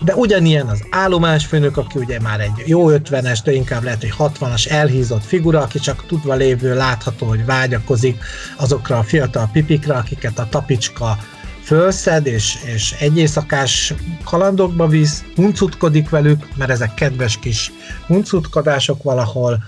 [0.04, 4.70] de ugyanilyen az állomásfőnök, aki ugye már egy jó 50-es, de inkább lehet, hogy 60-as
[4.70, 8.24] elhízott figura, aki csak tudva lévő látható, hogy vágyakozik
[8.56, 11.18] azokra a fiatal pipikra, akiket a tapicska
[11.62, 17.72] fölszed, és, és egy éjszakás kalandokba visz, huncutkodik velük, mert ezek kedves kis
[18.06, 19.62] huncutkodások valahol,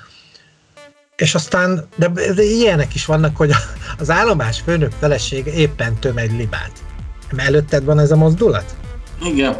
[1.16, 3.50] és aztán, de, de ilyenek is vannak, hogy
[3.98, 6.72] az állomás főnök felesége éppen töm egy libát.
[7.36, 8.76] Előtted van ez a mozdulat?
[9.22, 9.56] Igen.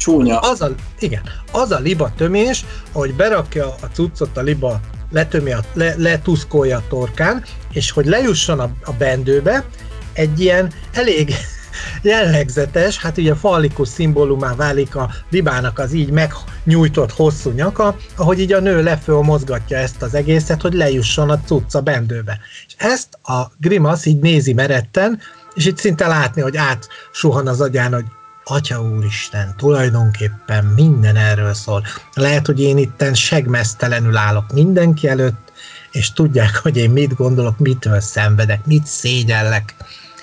[0.00, 0.38] Csúnya.
[0.38, 5.60] Az a, igen, az a liba tömés, ahogy berakja a cuccot a liba, letömi, a,
[5.72, 9.64] le, letuszkolja a torkán, és hogy lejusson a, a bendőbe,
[10.12, 11.34] egy ilyen elég
[12.02, 18.52] jellegzetes, hát ugye fallikus szimbólumá válik a libának az így megnyújtott hosszú nyaka, ahogy így
[18.52, 22.38] a nő leföl mozgatja ezt az egészet, hogy lejusson a cucca bendőbe.
[22.66, 25.20] És ezt a Grimasz így nézi meretten,
[25.54, 28.04] és itt szinte látni, hogy átsuhan az agyán, hogy
[28.50, 31.82] Atya Úristen, tulajdonképpen minden erről szól.
[32.14, 35.52] Lehet, hogy én itten segmesztelenül állok mindenki előtt,
[35.92, 39.74] és tudják, hogy én mit gondolok, mitől szenvedek, mit szégyellek.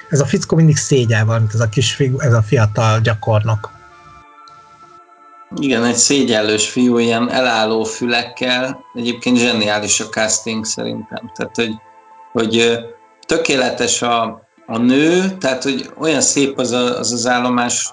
[0.09, 3.71] Ez a fickó mindig szégyel valamit, ez a kis fiú, ez a fiatal gyakornok.
[5.55, 11.31] Igen, egy szégyellős fiú, ilyen elálló fülekkel, egyébként zseniális a casting szerintem.
[11.35, 11.73] Tehát, hogy,
[12.31, 12.79] hogy
[13.25, 17.91] tökéletes a, a nő, tehát, hogy olyan szép az a, az, az állomás,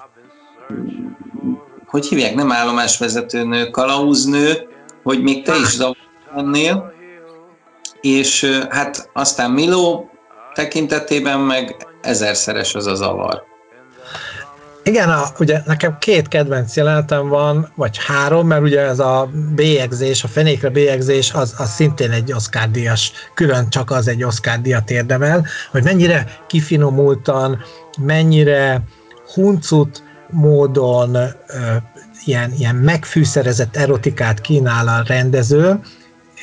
[1.85, 4.67] hogy hívják, nem állomásvezetőnő, kalauznő,
[5.03, 6.93] hogy még te is zavar
[8.01, 10.09] és hát aztán Miló
[10.53, 13.43] tekintetében meg ezerszeres az a zavar.
[14.83, 20.23] Igen, a, ugye nekem két kedvenc jelenetem van, vagy három, mert ugye ez a bélyegzés,
[20.23, 24.89] a fenékre bélyegzés, az, az szintén egy Oscar díjas, külön csak az egy Oscar díjat
[24.89, 27.63] érdemel, hogy mennyire kifinomultan,
[27.99, 28.81] mennyire
[29.33, 30.03] huncut
[30.35, 31.17] módon
[32.25, 35.79] ilyen, ilyen megfűszerezett erotikát kínál a rendező,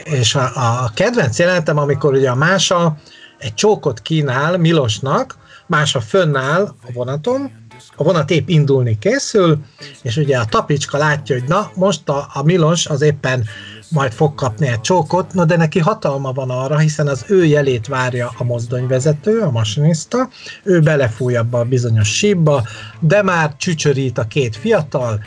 [0.04, 0.50] és a,
[0.84, 2.96] a kedvenc jelenetem, amikor ugye a Mása
[3.38, 7.50] egy csókot kínál Milosnak, Mása fönnáll a vonaton,
[7.96, 9.58] a vonat épp indulni készül,
[10.02, 13.44] és ugye a tapicska látja, hogy na, most a, a Milos az éppen
[13.92, 17.86] majd fog kapni egy csókot, no de neki hatalma van arra, hiszen az ő jelét
[17.86, 20.28] várja a mozdonyvezető, a masinista,
[20.62, 22.62] ő belefúj abba a bizonyos sípba,
[23.00, 25.24] de már csücsörít a két fiatal,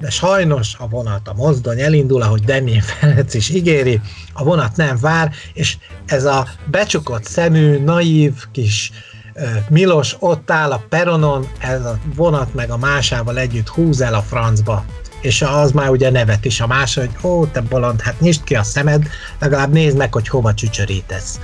[0.00, 4.00] de sajnos a vonat, a mozdony elindul, ahogy Demén Ferenc is ígéri,
[4.32, 8.92] a vonat nem vár, és ez a becsukott szemű, naív kis
[9.68, 14.22] Milos ott áll a peronon, ez a vonat meg a másával együtt húz el a
[14.22, 14.84] francba.
[15.20, 18.54] És az már ugye nevet is a más, hogy ó, te bolond, hát nyisd ki
[18.54, 21.40] a szemed, legalább nézd meg, hogy hova csücsörítesz.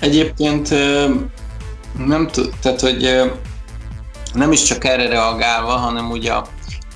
[0.00, 0.70] Egyébként
[2.06, 3.32] nem tud, tehát hogy
[4.32, 6.46] nem is csak erre reagálva, hanem ugye a,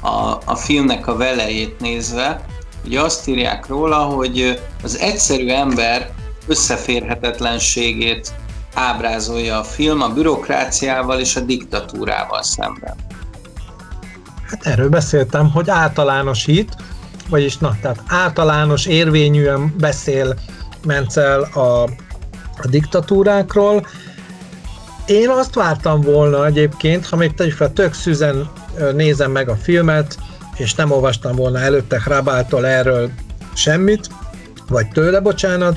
[0.01, 2.45] a, a filmnek a velejét nézve,
[2.85, 6.11] ugye azt írják róla, hogy az egyszerű ember
[6.47, 8.33] összeférhetetlenségét
[8.75, 12.95] ábrázolja a film a bürokráciával és a diktatúrával szemben.
[14.53, 16.77] Hát erről beszéltem, hogy általánosít,
[17.29, 20.35] vagyis na, tehát általános érvényűen beszél
[20.85, 21.83] Mencel a,
[22.57, 23.87] a diktatúrákról,
[25.07, 28.51] én azt vártam volna egyébként, ha még tegyük fel, tök szüzen
[28.95, 30.19] nézem meg a filmet,
[30.57, 33.11] és nem olvastam volna előtte Hrabától erről
[33.55, 34.11] semmit,
[34.69, 35.77] vagy tőle, bocsánat,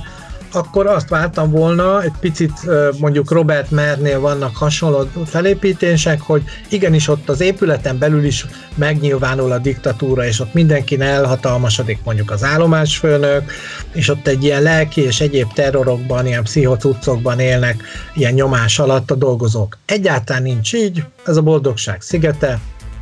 [0.51, 2.51] akkor azt vártam volna, egy picit
[2.99, 9.57] mondjuk Robert Mernél vannak hasonló felépítések, hogy igenis ott az épületen belül is megnyilvánul a
[9.57, 13.51] diktatúra, és ott mindenki elhatalmasodik mondjuk az állomásfőnök,
[13.93, 19.15] és ott egy ilyen lelki és egyéb terrorokban, ilyen pszichocuccokban élnek ilyen nyomás alatt a
[19.15, 19.77] dolgozók.
[19.85, 22.59] Egyáltalán nincs így, ez a boldogság szigete,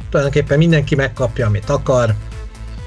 [0.10, 2.16] tulajdonképpen mindenki megkapja, amit akar,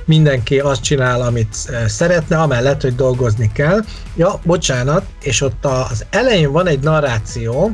[0.07, 3.85] mindenki azt csinál, amit szeretne, amellett, hogy dolgozni kell.
[4.16, 7.71] Ja, bocsánat, és ott az elején van egy narráció,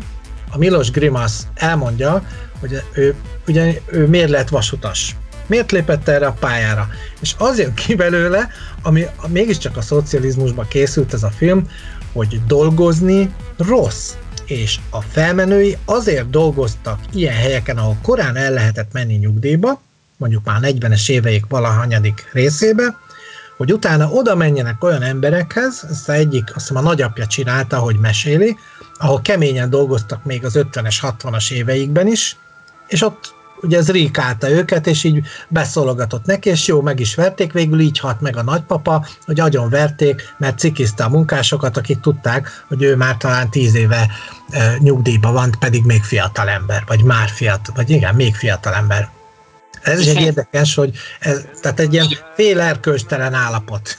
[0.50, 2.22] a Milos Grimas elmondja,
[2.60, 3.14] hogy ő,
[3.48, 5.16] ugye, ő miért lett vasutas.
[5.46, 6.88] Miért lépett erre a pályára?
[7.20, 8.48] És azért ki belőle,
[8.82, 11.68] ami mégiscsak a szocializmusban készült ez a film,
[12.12, 14.12] hogy dolgozni rossz.
[14.46, 19.80] És a felmenői azért dolgoztak ilyen helyeken, ahol korán el lehetett menni nyugdíjba,
[20.22, 22.98] mondjuk már 40-es éveik valahanyadik részébe,
[23.56, 27.96] hogy utána oda menjenek olyan emberekhez, ezt a egyik, azt hiszem a nagyapja csinálta, hogy
[27.96, 28.56] meséli,
[28.98, 32.36] ahol keményen dolgoztak még az 50-es, 60-as éveikben is,
[32.88, 37.52] és ott ugye ez ríkálta őket, és így beszólogatott neki, és jó, meg is verték,
[37.52, 42.64] végül így halt meg a nagypapa, hogy agyon verték, mert cikizte a munkásokat, akik tudták,
[42.68, 44.08] hogy ő már talán tíz éve
[44.50, 49.10] e, nyugdíjba van, pedig még fiatal ember, vagy már fiatal, vagy igen, még fiatal ember.
[49.82, 50.90] Ez is egy érdekes, hogy
[51.20, 53.98] ez, tehát egy ilyen fél erkölcstelen állapot.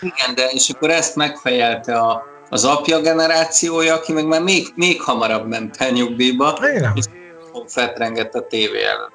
[0.00, 5.02] Igen, de és akkor ezt megfejelte a, az apja generációja, aki meg már még, még
[5.02, 6.92] hamarabb ment el nyugdíjba, Igen.
[6.94, 7.04] és
[7.66, 9.12] fetrengett a tévé előtt.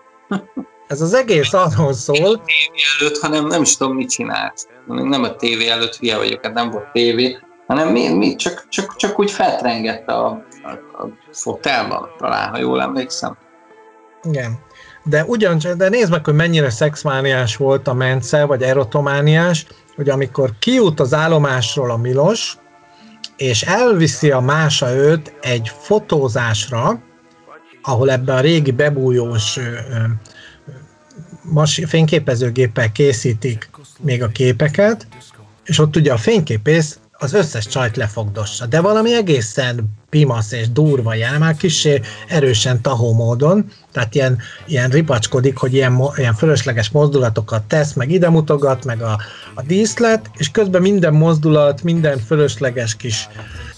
[0.87, 2.17] Ez az egész arról szól.
[2.19, 4.67] Nem a tévé előtt, hanem nem is tudom, mit csinált.
[4.85, 7.37] Nem a tévé előtt, hülye vagyok, hát nem volt tévé,
[7.67, 10.25] hanem mi, mi csak, csak, csak úgy fetrengett a,
[10.63, 10.69] a,
[11.03, 13.37] a fotelban, talán, ha jól emlékszem.
[14.23, 14.59] Igen.
[15.09, 20.53] De ugyancsak, de nézd meg, hogy mennyire szexmániás volt a Mence, vagy erotomániás, hogy amikor
[20.59, 22.57] kijut az állomásról a Milos,
[23.37, 27.01] és elviszi a mása őt egy fotózásra,
[27.81, 29.59] ahol ebben a régi bebújós
[31.41, 35.07] mas, fényképezőgéppel készítik még a képeket,
[35.65, 41.13] és ott ugye a fényképész az összes csajt lefogdossa, de valami egészen pimasz és durva
[41.13, 47.63] jel, már kicsi erősen tahó módon, tehát ilyen, ilyen ripacskodik, hogy ilyen, ilyen fölösleges mozdulatokat
[47.63, 49.19] tesz, meg ide mutogat, meg a,
[49.53, 53.27] a díszlet, és közben minden mozdulat, minden fölösleges kis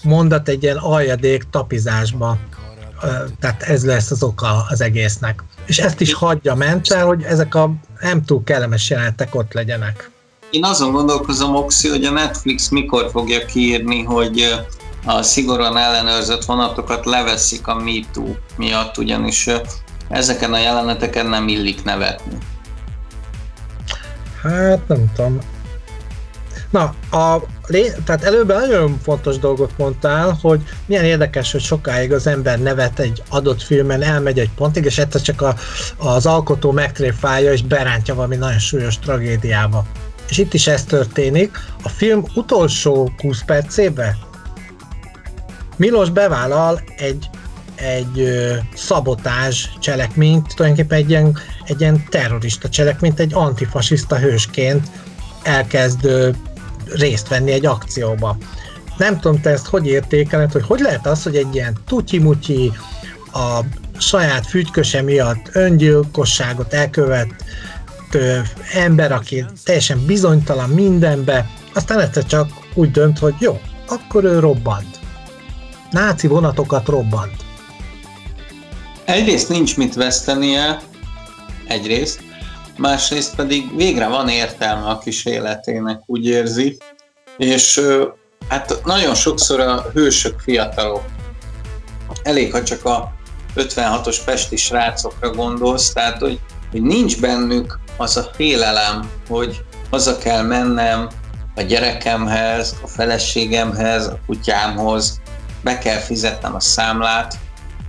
[0.02, 2.38] mondat egy ilyen aljadék tapizásba,
[3.40, 5.44] tehát ez lesz az oka az egésznek.
[5.66, 10.10] És ezt is hagyja mentel, hogy ezek a nem túl kellemes jelenetek ott legyenek.
[10.50, 14.64] Én azon gondolkozom, Oxi, hogy a Netflix mikor fogja kiírni, hogy
[15.04, 19.48] a szigorúan ellenőrzött vonatokat leveszik a MeToo miatt, ugyanis
[20.12, 22.36] ezeken a jeleneteken nem illik nevetni.
[24.42, 25.38] Hát nem tudom.
[26.70, 27.42] Na, a,
[28.04, 33.22] tehát előbb nagyon fontos dolgot mondtál, hogy milyen érdekes, hogy sokáig az ember nevet egy
[33.28, 35.54] adott filmen, elmegy egy pontig, és egyszer csak a,
[35.96, 39.84] az alkotó megtréfálja és berántja valami nagyon súlyos tragédiába.
[40.28, 41.58] És itt is ez történik.
[41.82, 44.16] A film utolsó 20 percébe
[45.76, 47.28] Milos bevállal egy,
[47.82, 48.28] egy
[48.74, 54.86] szabotás cselekményt, tulajdonképpen egy ilyen, egy ilyen terrorista cselekményt, egy antifasiszta hősként
[55.42, 56.08] elkezd
[56.94, 58.36] részt venni egy akcióba.
[58.96, 62.22] Nem tudom, te ezt hogy értékeled, hogy hogy lehet az, hogy egy ilyen tutyi
[63.32, 63.60] a
[63.98, 67.34] saját fügyköse miatt öngyilkosságot elkövet
[68.12, 68.38] ö,
[68.72, 75.00] ember, aki teljesen bizonytalan mindenbe, aztán egyszer csak úgy dönt, hogy jó, akkor ő robbant.
[75.90, 77.41] Náci vonatokat robbant.
[79.04, 80.80] Egyrészt nincs mit vesztenie,
[81.66, 82.20] egyrészt,
[82.76, 86.78] másrészt pedig végre van értelme a kis életének, úgy érzi,
[87.36, 87.80] és
[88.48, 91.04] hát nagyon sokszor a hősök fiatalok.
[92.22, 93.12] Elég, ha csak a
[93.56, 96.40] 56-os pesti srácokra gondolsz, tehát hogy,
[96.70, 101.08] hogy nincs bennük az a félelem, hogy haza kell mennem
[101.56, 105.20] a gyerekemhez, a feleségemhez, a kutyámhoz,
[105.62, 107.38] be kell fizetnem a számlát,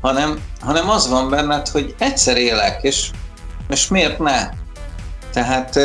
[0.03, 3.09] hanem, hanem az van benned, hogy egyszer élek, és,
[3.69, 4.49] és miért ne?
[5.31, 5.75] Tehát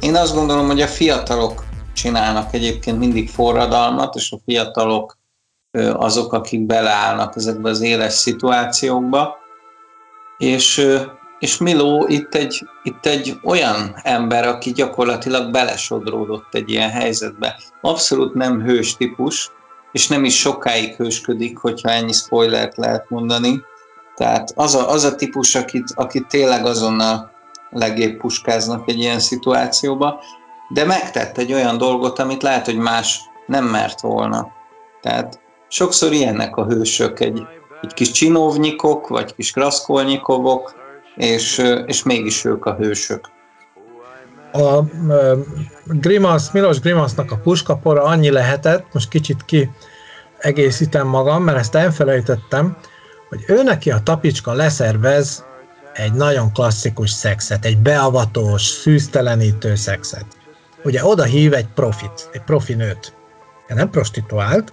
[0.00, 5.18] én azt gondolom, hogy a fiatalok csinálnak egyébként mindig forradalmat, és a fiatalok
[5.92, 9.36] azok, akik beleállnak ezekbe az éles szituációkba.
[10.38, 10.86] És,
[11.38, 17.60] és Miló itt egy, itt egy olyan ember, aki gyakorlatilag belesodródott egy ilyen helyzetbe.
[17.80, 19.50] Abszolút nem hős típus,
[19.94, 23.62] és nem is sokáig hősködik, hogyha ennyi spoilert lehet mondani.
[24.14, 27.30] Tehát az a, az a típus, akit, akit tényleg azonnal
[27.70, 30.20] legébb puskáznak egy ilyen szituációba,
[30.68, 34.48] de megtett egy olyan dolgot, amit lehet, hogy más nem mert volna.
[35.00, 37.42] Tehát sokszor ilyenek a hősök, egy,
[37.82, 40.74] egy kis csinovnyikok, vagy kis kraszkolnyikovok,
[41.16, 43.28] és, és mégis ők a hősök.
[44.54, 44.84] A
[45.84, 49.70] Grimasz, Milos Grimasznak a puskapora annyi lehetett, most kicsit ki
[50.38, 52.76] egészítem magam, mert ezt elfelejtettem,
[53.28, 55.44] hogy ő neki a tapicska leszervez
[55.92, 60.26] egy nagyon klasszikus szexet, egy beavatós, szűztelenítő szexet.
[60.84, 63.14] Ugye oda hív egy profit, egy profi nőt.
[63.68, 64.72] Nem prostituált,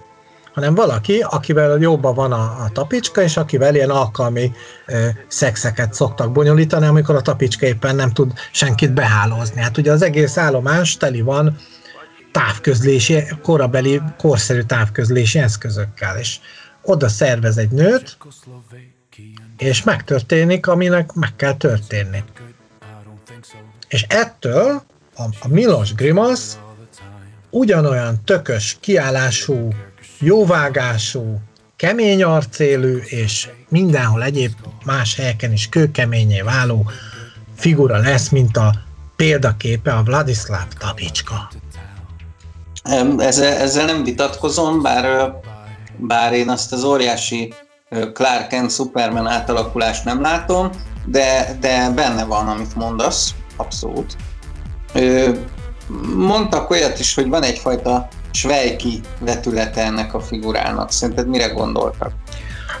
[0.54, 4.52] hanem valaki, akivel jobban van a, a tapicska, és akivel ilyen alkalmi
[4.86, 9.60] ö, szexeket szoktak bonyolítani, amikor a tapicska éppen nem tud senkit behálózni.
[9.60, 11.56] Hát ugye az egész állomás teli van
[12.32, 16.38] távközlési, korabeli, korszerű távközlési eszközökkel, és
[16.82, 18.16] oda szervez egy nőt,
[19.58, 22.24] és megtörténik, aminek meg kell történni.
[23.88, 24.82] És ettől
[25.16, 26.58] a, a Milos Grimasz
[27.50, 29.68] ugyanolyan tökös, kiállású,
[30.22, 31.40] jóvágású,
[31.76, 34.52] kemény arcélű, és mindenhol egyéb
[34.84, 36.90] más helyeken is kőkeményé váló
[37.56, 38.74] figura lesz, mint a
[39.16, 41.50] példaképe a Vladislav Tabicska.
[43.18, 45.34] Ezzel, ezzel nem vitatkozom, bár,
[45.96, 47.54] bár én azt az óriási
[48.12, 50.70] Clark Kent Superman átalakulást nem látom,
[51.04, 54.16] de, de benne van, amit mondasz, abszolút.
[56.16, 60.92] Mondtak olyat is, hogy van egyfajta svejki vetülete ennek a figurának.
[60.92, 62.12] Szerinted mire gondoltak?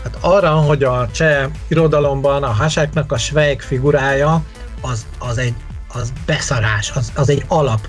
[0.02, 4.42] Hát arra, hogy a cseh irodalomban a hasáknak a svejk figurája
[4.80, 5.54] az, az egy
[5.94, 7.88] az beszarás, az, az egy alap.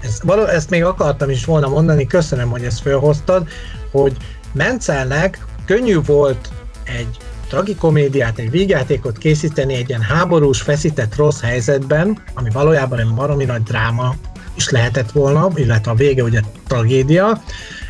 [0.00, 3.48] Ez, való, ezt még akartam is volna mondani, köszönöm, hogy ezt felhoztad,
[3.90, 4.16] hogy
[4.52, 6.48] Mencelnek könnyű volt
[6.84, 7.16] egy
[7.48, 13.62] tragikomédiát, egy vígjátékot készíteni egy ilyen háborús, feszített rossz helyzetben, ami valójában egy baromi nagy
[13.62, 14.14] dráma
[14.56, 17.42] is lehetett volna, illetve a vége ugye tragédia,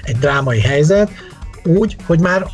[0.02, 1.10] egy drámai helyzet,
[1.64, 2.46] úgy, hogy már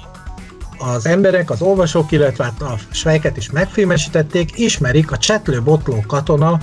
[0.78, 6.60] az emberek, az olvasók, illetve hát a svejket is megfilmesítették, ismerik a csetlő-botló katona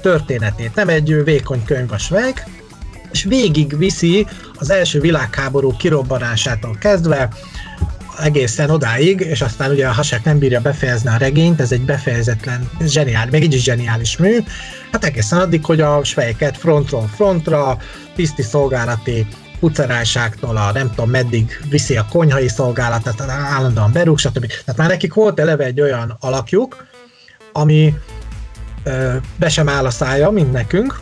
[0.00, 0.74] történetét.
[0.74, 2.44] Nem egy vékony könyv a svejk,
[3.12, 4.26] és végig viszi
[4.58, 7.28] az első világháború kirobbanásától kezdve,
[8.18, 12.70] egészen odáig, és aztán ugye a Hasek nem bírja befejezni a regényt, ez egy befejezetlen,
[12.86, 14.38] zseniális, még így is zseniális mű,
[14.92, 17.78] hát egészen addig, hogy a svejket frontról frontra,
[18.14, 19.26] tiszti szolgálati
[19.60, 24.46] puceráságtól a nem tudom meddig viszi a konyhai szolgálatot, állandóan berúg, stb.
[24.46, 26.86] Tehát már nekik volt eleve egy olyan alakjuk,
[27.52, 27.94] ami
[28.84, 31.00] ö, be sem áll a szája, mint nekünk,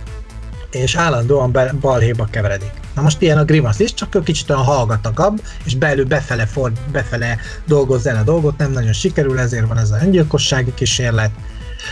[0.70, 2.70] és állandóan be, balhéba keveredik.
[2.94, 6.80] Na most ilyen a Grimace is, csak ő kicsit olyan hallgatagabb, és belül befele, ford,
[6.92, 11.30] befele dolgoz el a dolgot, nem nagyon sikerül, ezért van ez a öngyilkossági kísérlet.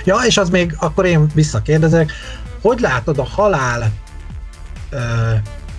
[0.05, 2.13] Ja, és az még, akkor én visszakérdezek,
[2.61, 3.93] hogy látod a halál
[4.91, 4.99] ö,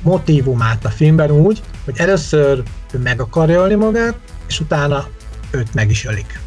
[0.01, 4.15] motivumát a filmben úgy, hogy először ő meg akarja ölni magát,
[4.47, 5.07] és utána
[5.51, 6.39] őt meg is ölik.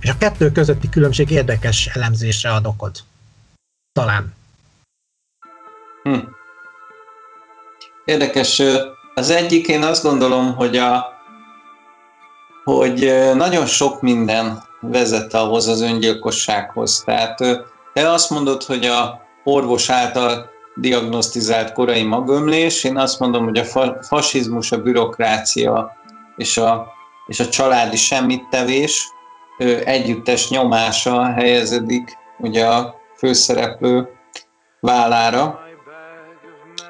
[0.00, 3.04] És a kettő közötti különbség érdekes elemzésre ad okot.
[3.92, 4.34] Talán.
[6.06, 6.18] Hm.
[8.04, 8.62] Érdekes.
[9.14, 11.14] Az egyik, én azt gondolom, hogy a
[12.64, 17.02] hogy nagyon sok minden vezet ahhoz az öngyilkossághoz.
[17.04, 17.38] Tehát
[17.92, 23.64] te azt mondod, hogy a orvos által diagnosztizált korai magömlés, én azt mondom, hogy a
[23.64, 25.96] fa- fasizmus, a bürokrácia
[26.36, 26.86] és a,
[27.26, 29.08] és a családi semmittevés
[29.84, 34.08] együttes nyomása helyezedik ugye a főszereplő
[34.80, 35.65] vállára,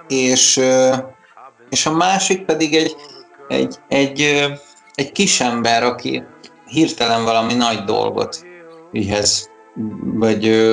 [0.09, 0.61] és,
[1.69, 2.97] és a másik pedig egy,
[3.49, 4.45] egy, egy,
[4.95, 6.23] egy kisember, aki
[6.67, 8.47] hirtelen valami nagy dolgot
[8.91, 9.51] vihez,
[10.03, 10.73] vagy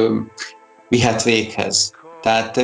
[0.89, 1.91] vihet véghez.
[2.21, 2.57] Tehát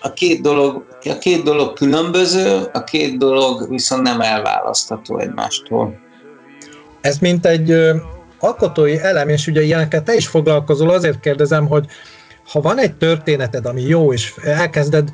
[0.00, 6.02] a két, dolog, a két dolog különböző, a két dolog viszont nem elválasztható egymástól.
[7.00, 7.96] Ez mint egy ö,
[8.38, 11.86] alkotói elem, és ugye ilyeneket te is foglalkozol, azért kérdezem, hogy
[12.52, 15.10] ha van egy történeted, ami jó, és elkezded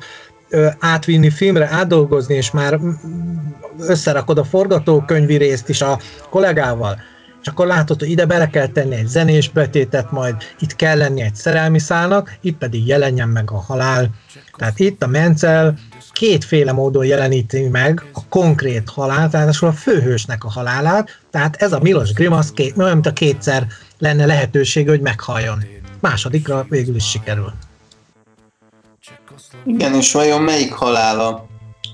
[0.79, 2.79] átvinni filmre, átdolgozni, és már
[3.79, 5.99] összerakod a forgatókönyvi részt is a
[6.29, 6.99] kollégával,
[7.41, 11.21] és akkor látod, hogy ide bele kell tenni egy zenés betétet, majd itt kell lenni
[11.21, 14.09] egy szerelmi szálnak, itt pedig jelenjen meg a halál.
[14.57, 15.73] Tehát itt a Mencel
[16.11, 21.79] kétféle módon jeleníti meg a konkrét halált, tehát a főhősnek a halálát, tehát ez a
[21.79, 25.63] Milos Grimasz két, olyan, mint a kétszer lenne lehetőség, hogy meghalljon.
[25.99, 27.53] Másodikra végül is sikerül.
[29.65, 31.45] Igen, és vajon melyik halála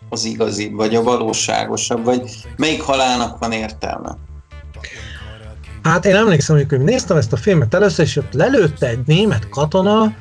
[0.09, 2.21] az igazi, vagy a valóságosabb, vagy
[2.57, 4.17] melyik halálnak van értelme?
[5.83, 10.13] Hát én emlékszem, hogy néztem ezt a filmet először, és ott lelőtte egy német katona,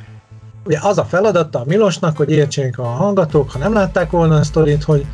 [0.65, 4.45] ugye az a feladata a Milosnak, hogy értsék a hallgatók, ha nem látták volna a
[4.45, 5.07] sztorit, hogy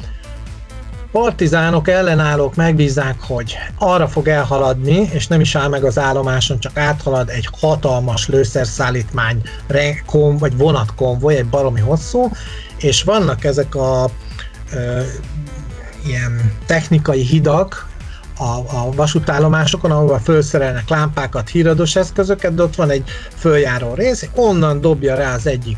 [1.13, 6.77] partizánok, ellenállók megbízzák, hogy arra fog elhaladni, és nem is áll meg az állomáson, csak
[6.77, 9.43] áthalad egy hatalmas lőszerszállítmány,
[10.07, 12.31] kon, vagy vonatkonvoj, egy baromi hosszú,
[12.79, 14.11] és vannak ezek a
[14.73, 15.01] ö,
[16.07, 17.91] ilyen technikai hidak,
[18.39, 23.05] a, a vasútállomásokon, ahol felszerelnek lámpákat, hírados eszközöket, de ott van egy
[23.35, 25.77] följáró rész, onnan dobja rá az egyik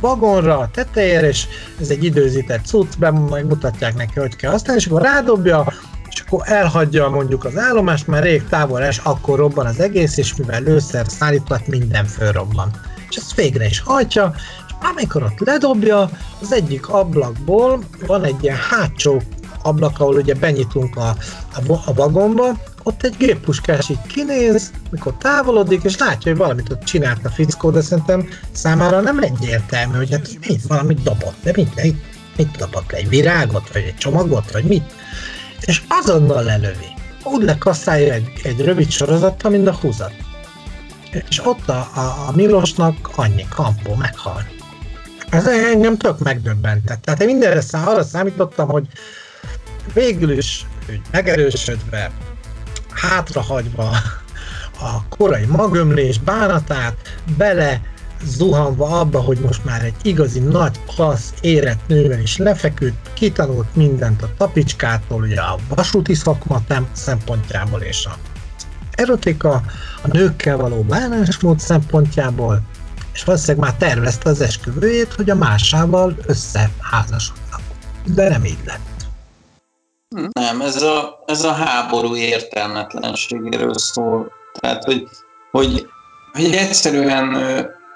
[0.00, 1.46] vagonra, a tetejére, és
[1.80, 5.72] ez egy időzített cucc, be megmutatják neki, hogy kell használni, és akkor rádobja,
[6.08, 10.36] és akkor elhagyja mondjuk az állomást, már rég távol es, akkor robban az egész, és
[10.36, 12.70] mivel lőszer szállított, minden fölrobban.
[13.08, 14.34] És ezt végre is hajtja,
[14.66, 19.22] és amikor ott ledobja, az egyik ablakból van egy ilyen hátsó
[19.62, 21.08] ablak, ahol ugye benyitunk a,
[21.68, 22.56] a, a vagomba,
[22.86, 27.70] ott egy géppuskás így kinéz, mikor távolodik, és látja, hogy valamit ott csinált a fickó,
[27.70, 31.96] de szerintem számára nem egyértelmű, hogy hát mit, valamit dobott, de mit, mit,
[32.36, 34.92] mit dobott le, egy virágot, vagy egy csomagot, vagy mit.
[35.60, 36.94] És azonnal lelövi.
[37.24, 40.12] Úgy lekasszálja egy, egy rövid sorozattal, mint a húzat.
[41.28, 44.46] És ott a, a, a Milosnak annyi kampó meghal.
[45.30, 47.02] Ez engem tök megdöbbentett.
[47.02, 48.86] Tehát én mindenre szá, arra számítottam, hogy
[49.94, 52.10] végül is hogy megerősödve,
[52.96, 53.90] hátrahagyva
[54.80, 56.96] a korai magömlés bánatát,
[57.36, 57.80] bele
[58.24, 64.22] zuhanva abba, hogy most már egy igazi nagy, klassz, érett nővel is lefeküdt, kitanult mindent
[64.22, 68.16] a tapicskától, ugye a vasúti szakma szempontjából és a
[68.90, 69.62] erotika,
[70.02, 72.62] a nőkkel való bánásmód szempontjából,
[73.12, 77.60] és valószínűleg már tervezte az esküvőjét, hogy a másával összeházasodnak.
[78.04, 78.95] De nem így lett.
[80.08, 84.32] Nem, ez a, ez a háború értelmetlenségéről szól.
[84.52, 85.08] Tehát, hogy,
[85.50, 85.86] hogy,
[86.32, 87.34] hogy egyszerűen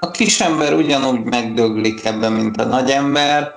[0.00, 3.54] a kisember ugyanúgy megdöglik ebben, mint a nagyember,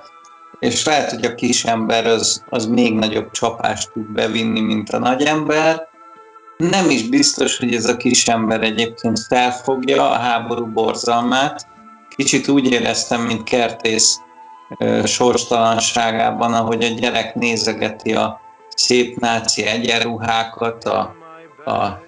[0.58, 5.88] és lehet, hogy a kisember az, az még nagyobb csapást tud bevinni, mint a nagyember,
[6.56, 11.66] nem is biztos, hogy ez a kis ember egyébként felfogja a háború borzalmát.
[12.16, 14.18] Kicsit úgy éreztem, mint kertész
[15.04, 18.40] sorstalanságában, ahogy a gyerek nézegeti a
[18.74, 20.98] szép náci egyenruhákat, a,
[21.64, 22.02] a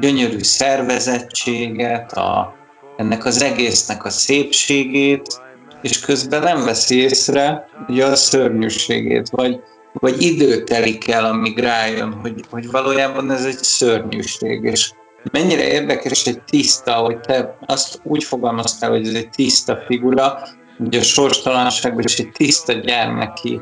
[0.00, 2.54] gyönyörű szervezettséget, a,
[2.96, 5.40] ennek az egésznek a szépségét,
[5.82, 9.60] és közben nem veszi észre ugye a szörnyűségét, vagy,
[9.92, 14.92] vagy idő telik el, amíg rájön, hogy, hogy valójában ez egy szörnyűség, és
[15.32, 20.38] mennyire érdekes egy tiszta, hogy te azt úgy fogalmaztál, hogy ez egy tiszta figura,
[20.78, 23.60] ugye a sorstalanságban is egy tiszta gyermeki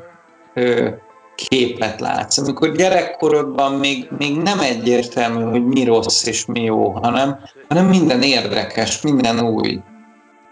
[0.55, 0.89] ö,
[1.35, 2.39] képet látsz.
[2.39, 8.23] Amikor gyerekkorodban még, még nem egyértelmű, hogy mi rossz és mi jó, hanem, hanem minden
[8.23, 9.81] érdekes, minden új.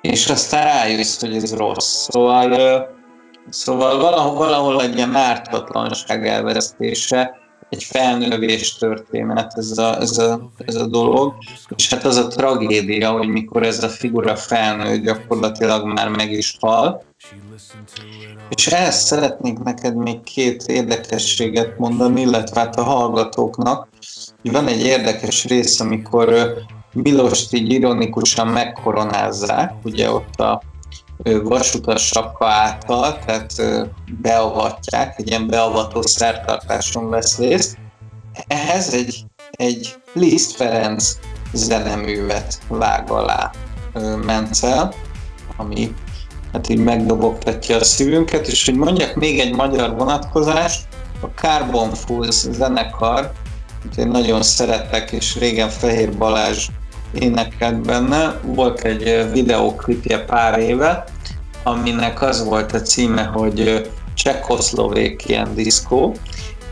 [0.01, 2.09] És aztán rájössz, hogy ez rossz.
[2.09, 2.89] Szóval,
[3.49, 7.42] szóval valahol, valahol egy ilyen ártatlanság elvesztése,
[7.73, 11.35] egy felnövés történet ez a, ez, a, ez a dolog,
[11.77, 16.57] és hát az a tragédia, hogy mikor ez a figura felnő, gyakorlatilag már meg is
[16.61, 17.05] hal.
[18.49, 23.89] És ehhez szeretnék neked még két érdekességet mondani, illetve hát a hallgatóknak.
[24.43, 26.55] Van egy érdekes rész, amikor
[26.93, 30.63] Milost így ironikusan megkoronázzák, ugye ott a
[31.43, 33.53] vasutas sapka által, tehát
[34.21, 37.77] beavatják, egy ilyen beavató szertartáson vesz részt.
[38.47, 41.19] Ehhez egy, egy Liszt Ferenc
[41.53, 43.51] zeneművet vág alá
[44.25, 44.95] Mencel,
[45.57, 45.95] ami
[46.53, 50.87] hát így megdobogtatja a szívünket, és hogy mondjak még egy magyar vonatkozást,
[51.21, 53.33] a Carbon Fools zenekar,
[53.97, 56.69] én nagyon szeretek, és régen Fehér Balázs
[57.13, 58.41] énekelt benne.
[58.43, 61.05] Volt egy videóklipje pár éve,
[61.63, 66.13] aminek az volt a címe, hogy Csehkoszlovékian Disco.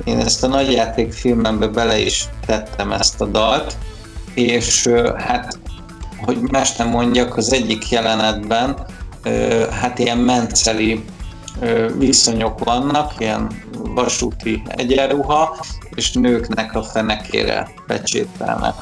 [0.05, 3.77] Én ezt a nagyjáték filmembe bele is tettem ezt a dalt,
[4.35, 5.59] és hát,
[6.25, 8.87] hogy más nem mondjak, az egyik jelenetben
[9.71, 11.05] hát ilyen menceli
[11.99, 15.57] viszonyok vannak, ilyen vasúti egyenruha,
[15.95, 18.75] és nőknek a fenekére pecsételnek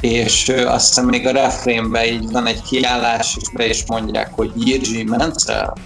[0.00, 4.52] és azt hiszem még a refrénben így van egy kiállás, és be is mondják, hogy
[4.56, 5.76] Jirzsi Mencel.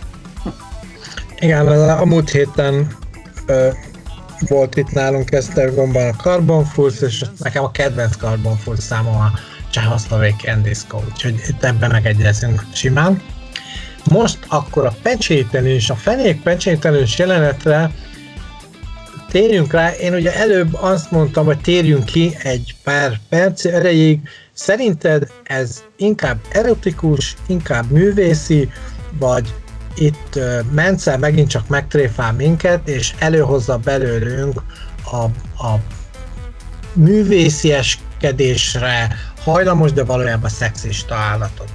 [1.39, 2.97] Igen, a múlt héten
[3.47, 3.69] ö,
[4.49, 9.33] volt itt nálunk Esztergomban a Carbon Fools, és nekem a kedvenc Carbon Fools számom a
[9.71, 13.23] Csehaszlovék Disco, úgyhogy itt ebben megegyezünk simán.
[14.05, 17.91] Most akkor a pecsételés, a fenék pecsételős jelenetre
[19.31, 24.21] térjünk rá, én ugye előbb azt mondtam, hogy térjünk ki egy pár perc erejéig.
[24.53, 28.71] Szerinted ez inkább erotikus, inkább művészi,
[29.19, 29.55] vagy
[29.95, 34.63] itt uh, Mencel megint csak megtréfál minket, és előhozza belőlünk
[35.05, 35.17] a,
[35.67, 35.81] a
[36.93, 41.71] művészieskedésre hajlamos, de valójában szexista állatot.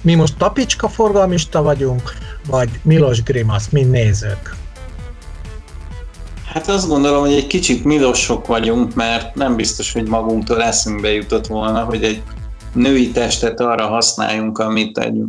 [0.00, 2.12] Mi most tapicska forgalmista vagyunk,
[2.46, 4.63] vagy Milos Grimasz, mint nézők?
[6.54, 11.46] Hát azt gondolom, hogy egy kicsit milosok vagyunk, mert nem biztos, hogy magunktól eszünkbe jutott
[11.46, 12.22] volna, hogy egy
[12.72, 15.22] női testet arra használjunk, amit egy,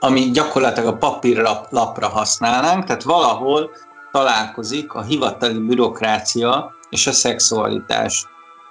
[0.00, 3.70] ami gyakorlatilag a papírlapra használnánk, tehát valahol
[4.12, 8.26] találkozik a hivatali bürokrácia és a szexualitás.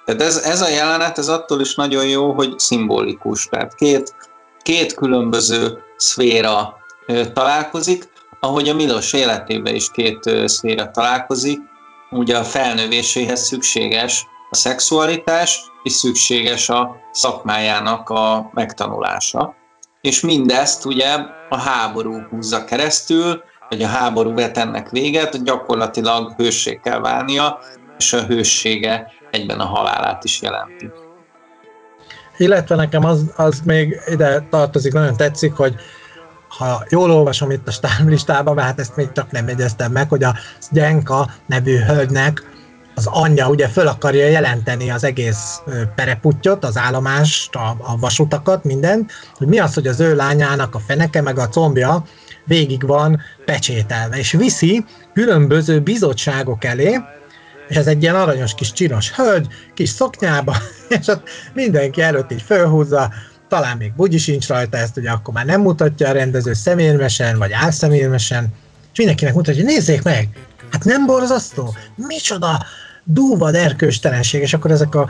[0.05, 3.45] Tehát ez, ez a jelenet, ez attól is nagyon jó, hogy szimbolikus.
[3.45, 4.15] Tehát két,
[4.61, 6.77] két különböző szféra
[7.33, 8.12] találkozik,
[8.43, 11.59] ahogy a Milos életében is két szféra találkozik,
[12.09, 19.55] ugye a felnövéséhez szükséges a szexualitás, és szükséges a szakmájának a megtanulása.
[20.01, 21.07] És mindezt ugye
[21.49, 27.59] a háború húzza keresztül, vagy a háború vet ennek véget, gyakorlatilag hősség kell válnia,
[27.97, 30.91] és a hőssége egyben a halálát is jelenti.
[32.37, 35.75] Illetve nekem az, az még ide tartozik, nagyon tetszik, hogy
[36.57, 40.23] ha jól olvasom itt a stámlistában, mert hát ezt még csak nem jegyeztem meg, hogy
[40.23, 40.35] a
[40.71, 42.51] Gyenka nevű hölgynek
[42.95, 45.61] az anyja ugye föl akarja jelenteni az egész
[45.95, 50.79] pereputtyot, az állomást, a, a vasutakat, mindent, hogy mi az, hogy az ő lányának a
[50.79, 52.03] feneke meg a combja
[52.45, 56.99] végig van pecsételve, és viszi különböző bizottságok elé,
[57.67, 60.55] és ez egy ilyen aranyos kis csinos hölgy, kis szoknyába,
[60.99, 63.09] és ott mindenki előtt így fölhúzza,
[63.53, 67.51] talán még bugyi sincs rajta, ezt ugye akkor már nem mutatja a rendező szemérmesen, vagy
[67.51, 68.53] álszemérmesen,
[68.91, 70.29] és mindenkinek mutatja, hogy nézzék meg,
[70.71, 71.75] hát nem borzasztó?
[71.95, 72.65] Micsoda
[73.03, 75.09] dúvad erkőstelenség, és akkor ezek a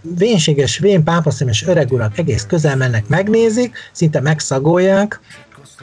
[0.00, 5.20] vénséges, vén pápaszemes öreg urak egész közel mennek, megnézik, szinte megszagolják,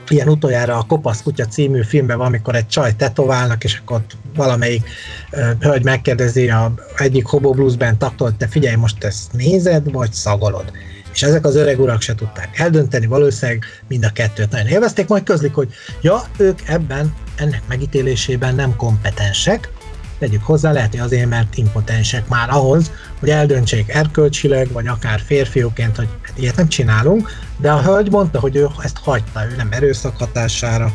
[0.07, 4.17] ilyen utoljára a Kopasz kutya című filmben van, amikor egy csaj tetoválnak, és akkor ott
[4.35, 4.89] valamelyik
[5.31, 10.13] uh, hölgy megkérdezi a egyik Hobo Blues Band taktól, te figyelj, most ezt nézed, vagy
[10.13, 10.71] szagolod?
[11.18, 15.24] És ezek az öreg urak se tudták eldönteni, valószínűleg mind a kettőt nagyon élvezték, majd
[15.24, 19.70] közlik, hogy ja, ők ebben, ennek megítélésében nem kompetensek,
[20.20, 25.95] tegyük hozzá, lehet, hogy azért, mert impotensek már ahhoz, hogy eldöntsék erkölcsileg, vagy akár férfiúként,
[25.95, 29.70] hogy hát ilyet nem csinálunk, de a hölgy mondta, hogy ő ezt hagyta, ő nem
[29.72, 30.93] erőszak hatására,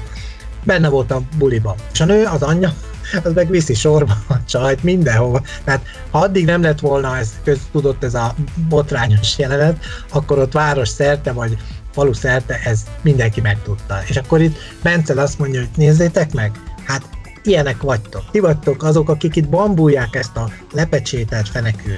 [0.65, 1.75] benne volt a buliban.
[1.93, 2.75] És a nő, az anyja,
[3.25, 5.43] az meg viszi sorba a csajt mindenhova.
[5.65, 7.33] Tehát ha addig nem lett volna ez
[7.73, 8.35] tudott ez a
[8.69, 11.57] botrányos jelenet, akkor ott város szerte, vagy
[11.93, 13.99] falu szerte ez mindenki megtudta.
[14.07, 16.53] És akkor itt Bencel azt mondja, hogy nézzétek meg,
[16.85, 17.03] hát
[17.43, 18.23] ilyenek vagytok.
[18.31, 21.95] Ti vagytok azok, akik itt bambulják ezt a lepecsételt fenekű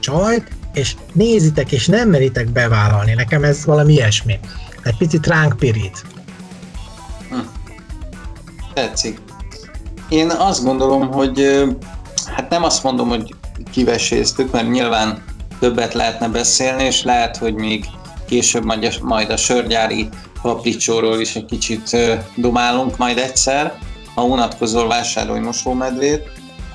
[0.00, 3.14] csajt, és nézitek, és nem meritek bevállalni.
[3.14, 4.38] Nekem ez valami ilyesmi.
[4.82, 6.04] Egy picit ránk pirít.
[7.28, 7.36] Hm.
[8.74, 9.18] Tetszik.
[10.12, 11.64] Én azt gondolom, hogy
[12.26, 13.34] hát nem azt mondom, hogy
[13.70, 15.24] kiveséztük, mert nyilván
[15.60, 17.84] többet lehetne beszélni, és lehet, hogy még
[18.26, 18.64] később
[19.02, 20.08] majd a, sörgyári
[20.42, 21.96] papricsóról is egy kicsit
[22.36, 23.78] domálunk majd egyszer,
[24.14, 26.22] ha unatkozol, vásárolj mosómedvét,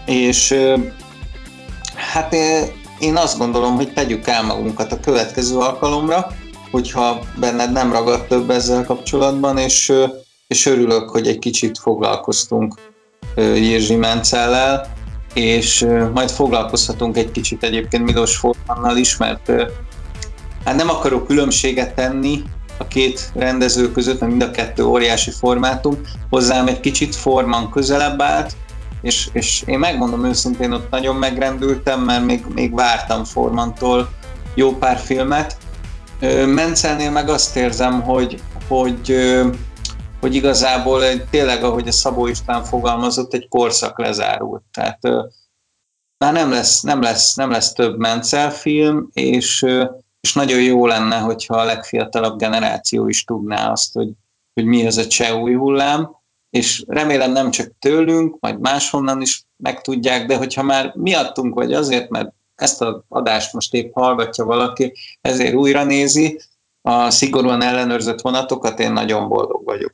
[0.06, 0.56] és
[1.96, 2.36] hát
[3.00, 6.28] én azt gondolom, hogy tegyük el magunkat a következő alkalomra,
[6.72, 9.94] hogyha benned nem ragadt több ezzel kapcsolatban, és,
[10.48, 12.96] és örülök, hogy egy kicsit foglalkoztunk
[13.36, 14.94] Jirzsi Mencellel,
[15.34, 19.52] és majd foglalkozhatunk egy kicsit egyébként Milos Formannal is, mert
[20.66, 22.42] hát nem akarok különbséget tenni
[22.78, 28.22] a két rendező között, mert mind a kettő óriási formátum, hozzám egy kicsit Forman közelebb
[28.22, 28.56] állt,
[29.02, 34.10] és, és én megmondom őszintén, ott nagyon megrendültem, mert még, még vártam Formantól
[34.56, 35.58] jó pár filmet.
[36.46, 39.16] Mencelnél meg azt érzem, hogy, hogy,
[40.20, 44.64] hogy igazából tényleg, ahogy a Szabó István fogalmazott, egy korszak lezárult.
[44.72, 45.00] Tehát
[46.18, 49.66] már nem lesz, nem lesz, nem lesz több Mencel film, és
[50.28, 54.10] és nagyon jó lenne, hogyha a legfiatalabb generáció is tudná azt, hogy,
[54.54, 56.16] hogy mi az a cseh új hullám,
[56.50, 62.10] és remélem nem csak tőlünk, majd máshonnan is megtudják, de hogyha már miattunk vagy azért,
[62.10, 66.42] mert ezt az adást most épp hallgatja valaki, ezért újra nézi
[66.82, 69.94] a szigorúan ellenőrzött vonatokat, én nagyon boldog vagyok.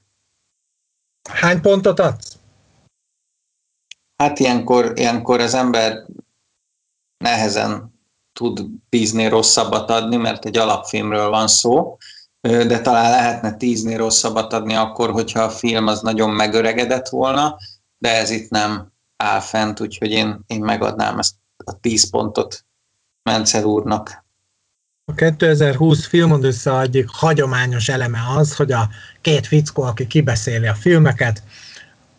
[1.30, 2.38] Hány pontot adsz?
[4.15, 6.05] Hát ilyenkor, ilyenkor az ember
[7.17, 7.93] nehezen
[8.34, 11.97] tud tíznél rosszabbat adni, mert egy alapfilmről van szó,
[12.41, 17.57] de talán lehetne tíznél rosszabbat adni akkor, hogyha a film az nagyon megöregedett volna,
[17.97, 22.65] de ez itt nem áll fent, úgyhogy én, én megadnám ezt a tíz pontot
[23.24, 24.22] Mencer úrnak.
[25.06, 28.89] A 2020 filmod össze egyik hagyományos eleme az, hogy a
[29.22, 31.43] két fickó, aki kibeszéli a filmeket,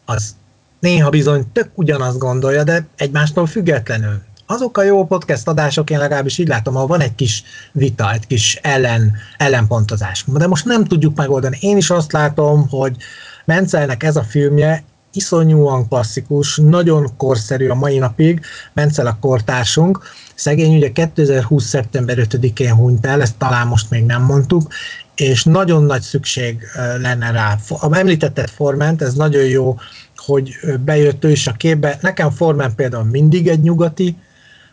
[0.05, 0.37] az
[0.81, 6.39] néha bizony tök ugyanazt gondolja, de egymástól függetlenül azok a jó podcast adások, én legalábbis
[6.39, 10.25] így látom, ahol van egy kis vita, egy kis ellen, ellenpontozás.
[10.27, 11.59] De most nem tudjuk megoldani.
[11.61, 12.97] Én is azt látom, hogy
[13.45, 18.41] Mencelnek ez a filmje iszonyúan klasszikus, nagyon korszerű a mai napig,
[18.73, 20.03] Mencel a kortársunk,
[20.35, 21.65] szegény ugye 2020.
[21.65, 24.73] szeptember 5-én hunyt el, ezt talán most még nem mondtuk,
[25.15, 26.63] és nagyon nagy szükség
[27.01, 27.59] lenne rá.
[27.69, 29.77] A említetted Forment, ez nagyon jó,
[30.17, 31.99] hogy bejött ő is a képbe.
[32.01, 34.17] Nekem Forman például mindig egy nyugati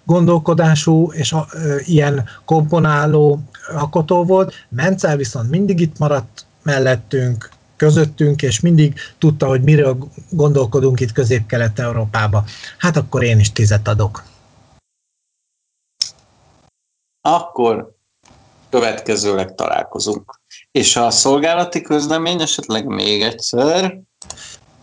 [0.04, 3.40] gondolkodású és a, ö, ilyen komponáló
[3.76, 4.54] alkotó volt.
[4.70, 7.50] Mencel viszont mindig itt maradt mellettünk,
[7.82, 9.98] közöttünk, és mindig tudta, hogy miről
[10.30, 12.44] gondolkodunk itt Közép-Kelet-Európába.
[12.78, 14.24] Hát akkor én is tizet adok.
[17.22, 17.96] Akkor
[18.70, 20.40] következőleg találkozunk.
[20.72, 24.00] És a szolgálati közlemény esetleg még egyszer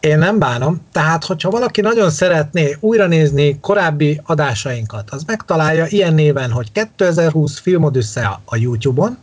[0.00, 0.86] én nem bánom.
[0.92, 7.58] Tehát, hogyha valaki nagyon szeretné újra nézni korábbi adásainkat, az megtalálja ilyen néven, hogy 2020
[7.58, 9.18] Filmodüssza a YouTube-on,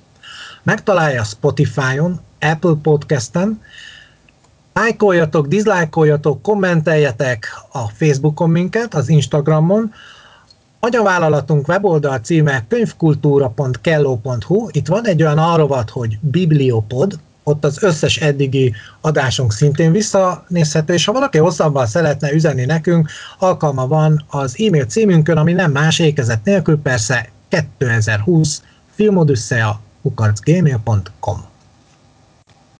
[0.66, 3.62] megtalálja Spotify-on, Apple Podcast-en,
[4.74, 9.94] lájkoljatok, diszlájkoljatok, kommenteljetek a Facebookon minket, az Instagramon,
[10.80, 18.74] Agyavállalatunk weboldal címe könyvkultúra.kello.hu, itt van egy olyan arrovat, hogy Bibliopod, ott az összes eddigi
[19.02, 23.10] adásunk szintén visszanézhető, és ha valaki hosszabban szeretne üzenni nekünk,
[23.40, 28.62] alkalma van az e-mail címünkön, ami nem más ékezet nélkül persze 2020
[28.96, 31.55] filmodüsszea hookartsgmail.com